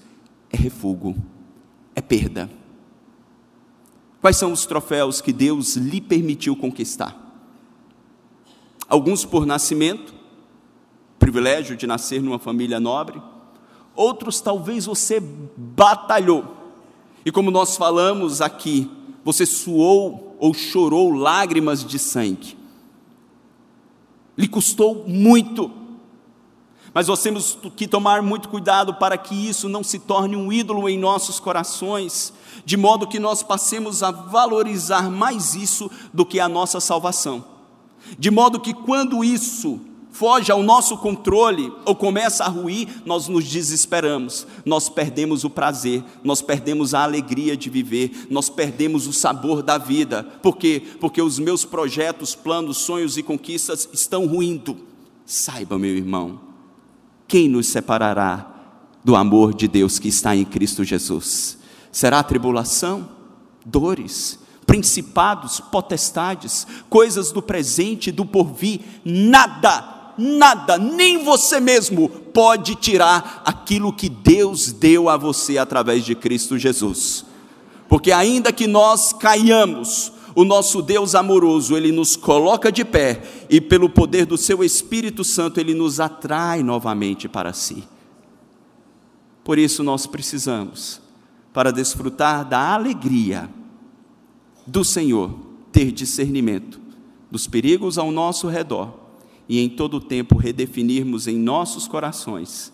é 0.50 0.56
refúgio, 0.56 1.14
é 1.94 2.00
perda. 2.00 2.50
Quais 4.20 4.36
são 4.36 4.52
os 4.52 4.64
troféus 4.64 5.20
que 5.20 5.32
Deus 5.32 5.76
lhe 5.76 6.00
permitiu 6.00 6.56
conquistar? 6.56 7.24
Alguns 8.88 9.24
por 9.24 9.44
nascimento, 9.44 10.14
privilégio 11.18 11.76
de 11.76 11.86
nascer 11.86 12.22
numa 12.22 12.38
família 12.38 12.80
nobre, 12.80 13.20
outros 13.94 14.40
talvez 14.40 14.86
você 14.86 15.20
batalhou. 15.20 16.56
E 17.24 17.32
como 17.32 17.50
nós 17.50 17.76
falamos 17.76 18.40
aqui, 18.40 18.90
você 19.24 19.46
suou 19.46 20.33
ou 20.44 20.52
chorou 20.52 21.10
lágrimas 21.10 21.82
de 21.82 21.98
sangue. 21.98 22.54
Lhe 24.36 24.46
custou 24.46 25.08
muito. 25.08 25.70
Mas 26.92 27.08
nós 27.08 27.22
temos 27.22 27.56
que 27.74 27.88
tomar 27.88 28.20
muito 28.20 28.50
cuidado 28.50 28.92
para 28.92 29.16
que 29.16 29.34
isso 29.34 29.70
não 29.70 29.82
se 29.82 29.98
torne 29.98 30.36
um 30.36 30.52
ídolo 30.52 30.86
em 30.86 30.98
nossos 30.98 31.40
corações 31.40 32.30
de 32.62 32.76
modo 32.76 33.06
que 33.06 33.18
nós 33.18 33.42
passemos 33.42 34.02
a 34.02 34.10
valorizar 34.10 35.10
mais 35.10 35.54
isso 35.54 35.90
do 36.12 36.26
que 36.26 36.38
a 36.38 36.46
nossa 36.46 36.78
salvação. 36.78 37.42
De 38.18 38.30
modo 38.30 38.60
que 38.60 38.74
quando 38.74 39.24
isso 39.24 39.80
foge 40.14 40.52
ao 40.52 40.62
nosso 40.62 40.96
controle 40.96 41.72
ou 41.84 41.92
começa 41.92 42.44
a 42.44 42.48
ruir, 42.48 42.86
nós 43.04 43.26
nos 43.26 43.44
desesperamos, 43.44 44.46
nós 44.64 44.88
perdemos 44.88 45.42
o 45.42 45.50
prazer, 45.50 46.04
nós 46.22 46.40
perdemos 46.40 46.94
a 46.94 47.02
alegria 47.02 47.56
de 47.56 47.68
viver, 47.68 48.28
nós 48.30 48.48
perdemos 48.48 49.08
o 49.08 49.12
sabor 49.12 49.60
da 49.60 49.76
vida. 49.76 50.22
Por 50.40 50.56
quê? 50.56 50.80
Porque 51.00 51.20
os 51.20 51.40
meus 51.40 51.64
projetos, 51.64 52.32
planos, 52.32 52.76
sonhos 52.76 53.18
e 53.18 53.24
conquistas 53.24 53.88
estão 53.92 54.24
ruindo. 54.24 54.76
Saiba, 55.26 55.76
meu 55.80 55.96
irmão, 55.96 56.38
quem 57.26 57.48
nos 57.48 57.66
separará 57.66 58.48
do 59.02 59.16
amor 59.16 59.52
de 59.52 59.66
Deus 59.66 59.98
que 59.98 60.06
está 60.06 60.36
em 60.36 60.44
Cristo 60.44 60.84
Jesus? 60.84 61.58
Será 61.90 62.22
tribulação, 62.22 63.08
dores, 63.66 64.38
principados, 64.64 65.58
potestades, 65.58 66.68
coisas 66.88 67.32
do 67.32 67.42
presente 67.42 68.10
e 68.10 68.12
do 68.12 68.24
porvir, 68.24 68.80
nada, 69.04 69.93
nada, 70.18 70.78
nem 70.78 71.24
você 71.24 71.60
mesmo 71.60 72.08
pode 72.08 72.74
tirar 72.74 73.42
aquilo 73.44 73.92
que 73.92 74.08
Deus 74.08 74.72
deu 74.72 75.08
a 75.08 75.16
você 75.16 75.58
através 75.58 76.04
de 76.04 76.14
Cristo 76.14 76.58
Jesus. 76.58 77.24
Porque 77.88 78.10
ainda 78.10 78.52
que 78.52 78.66
nós 78.66 79.12
caiamos, 79.12 80.12
o 80.34 80.44
nosso 80.44 80.82
Deus 80.82 81.14
amoroso, 81.14 81.76
ele 81.76 81.92
nos 81.92 82.16
coloca 82.16 82.72
de 82.72 82.84
pé 82.84 83.22
e 83.48 83.60
pelo 83.60 83.88
poder 83.88 84.26
do 84.26 84.36
seu 84.36 84.64
Espírito 84.64 85.22
Santo 85.22 85.60
ele 85.60 85.74
nos 85.74 86.00
atrai 86.00 86.62
novamente 86.62 87.28
para 87.28 87.52
si. 87.52 87.84
Por 89.44 89.58
isso 89.58 89.84
nós 89.84 90.06
precisamos 90.06 91.00
para 91.52 91.70
desfrutar 91.70 92.44
da 92.44 92.72
alegria 92.72 93.48
do 94.66 94.82
Senhor, 94.82 95.30
ter 95.70 95.92
discernimento 95.92 96.80
dos 97.30 97.46
perigos 97.46 97.96
ao 97.96 98.10
nosso 98.10 98.48
redor 98.48 99.03
e 99.48 99.60
em 99.60 99.68
todo 99.68 99.98
o 99.98 100.00
tempo 100.00 100.36
redefinirmos 100.36 101.26
em 101.26 101.38
nossos 101.38 101.86
corações 101.86 102.72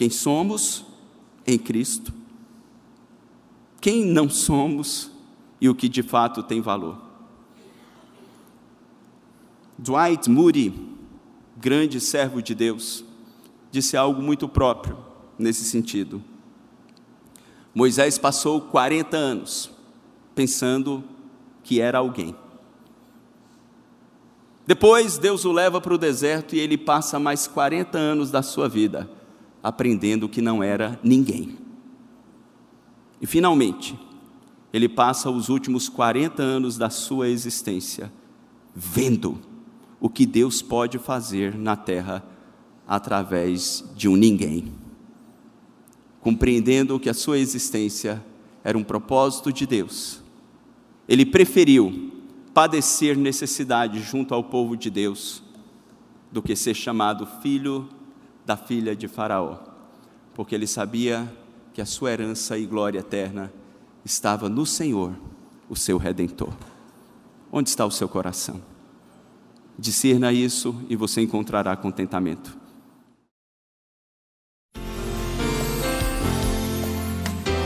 quem 0.00 0.08
somos 0.08 0.84
em 1.46 1.58
Cristo, 1.58 2.10
quem 3.82 4.04
não 4.04 4.30
somos 4.30 5.10
e 5.60 5.68
o 5.68 5.74
que 5.74 5.90
de 5.90 6.02
fato 6.02 6.42
tem 6.42 6.60
valor. 6.60 6.96
Dwight 9.76 10.30
Moody, 10.30 10.72
grande 11.56 12.00
servo 12.00 12.42
de 12.42 12.54
Deus, 12.54 13.04
disse 13.70 13.94
algo 13.96 14.22
muito 14.22 14.48
próprio 14.48 14.96
nesse 15.38 15.64
sentido. 15.64 16.22
Moisés 17.74 18.16
passou 18.16 18.60
40 18.60 19.16
anos 19.16 19.70
pensando 20.34 21.04
que 21.62 21.80
era 21.80 21.98
alguém. 21.98 22.34
Depois 24.70 25.18
Deus 25.18 25.44
o 25.44 25.50
leva 25.50 25.80
para 25.80 25.92
o 25.92 25.98
deserto 25.98 26.54
e 26.54 26.60
ele 26.60 26.78
passa 26.78 27.18
mais 27.18 27.48
40 27.48 27.98
anos 27.98 28.30
da 28.30 28.40
sua 28.40 28.68
vida 28.68 29.10
aprendendo 29.60 30.28
que 30.28 30.40
não 30.40 30.62
era 30.62 30.96
ninguém. 31.02 31.58
E 33.20 33.26
finalmente, 33.26 33.98
ele 34.72 34.88
passa 34.88 35.28
os 35.28 35.48
últimos 35.48 35.88
40 35.88 36.40
anos 36.40 36.78
da 36.78 36.88
sua 36.88 37.28
existência 37.28 38.12
vendo 38.72 39.40
o 39.98 40.08
que 40.08 40.24
Deus 40.24 40.62
pode 40.62 40.98
fazer 40.98 41.56
na 41.56 41.74
terra 41.74 42.24
através 42.86 43.84
de 43.96 44.08
um 44.08 44.14
ninguém 44.14 44.72
compreendendo 46.20 47.00
que 47.00 47.10
a 47.10 47.14
sua 47.14 47.40
existência 47.40 48.24
era 48.62 48.78
um 48.78 48.84
propósito 48.84 49.52
de 49.52 49.66
Deus. 49.66 50.22
Ele 51.08 51.26
preferiu 51.26 52.09
padecer 52.52 53.16
necessidade 53.16 54.00
junto 54.00 54.34
ao 54.34 54.44
povo 54.44 54.76
de 54.76 54.90
Deus 54.90 55.42
do 56.30 56.42
que 56.42 56.54
ser 56.54 56.74
chamado 56.74 57.26
filho 57.42 57.88
da 58.44 58.56
filha 58.56 58.94
de 58.94 59.08
Faraó, 59.08 59.58
porque 60.34 60.54
ele 60.54 60.66
sabia 60.66 61.32
que 61.72 61.80
a 61.80 61.86
sua 61.86 62.10
herança 62.10 62.58
e 62.58 62.66
glória 62.66 62.98
eterna 62.98 63.52
estava 64.04 64.48
no 64.48 64.66
Senhor, 64.66 65.14
o 65.68 65.76
seu 65.76 65.98
redentor. 65.98 66.52
Onde 67.52 67.68
está 67.68 67.84
o 67.84 67.90
seu 67.90 68.08
coração? 68.08 68.60
Discerna 69.78 70.32
isso 70.32 70.74
e 70.88 70.96
você 70.96 71.20
encontrará 71.20 71.76
contentamento. 71.76 72.59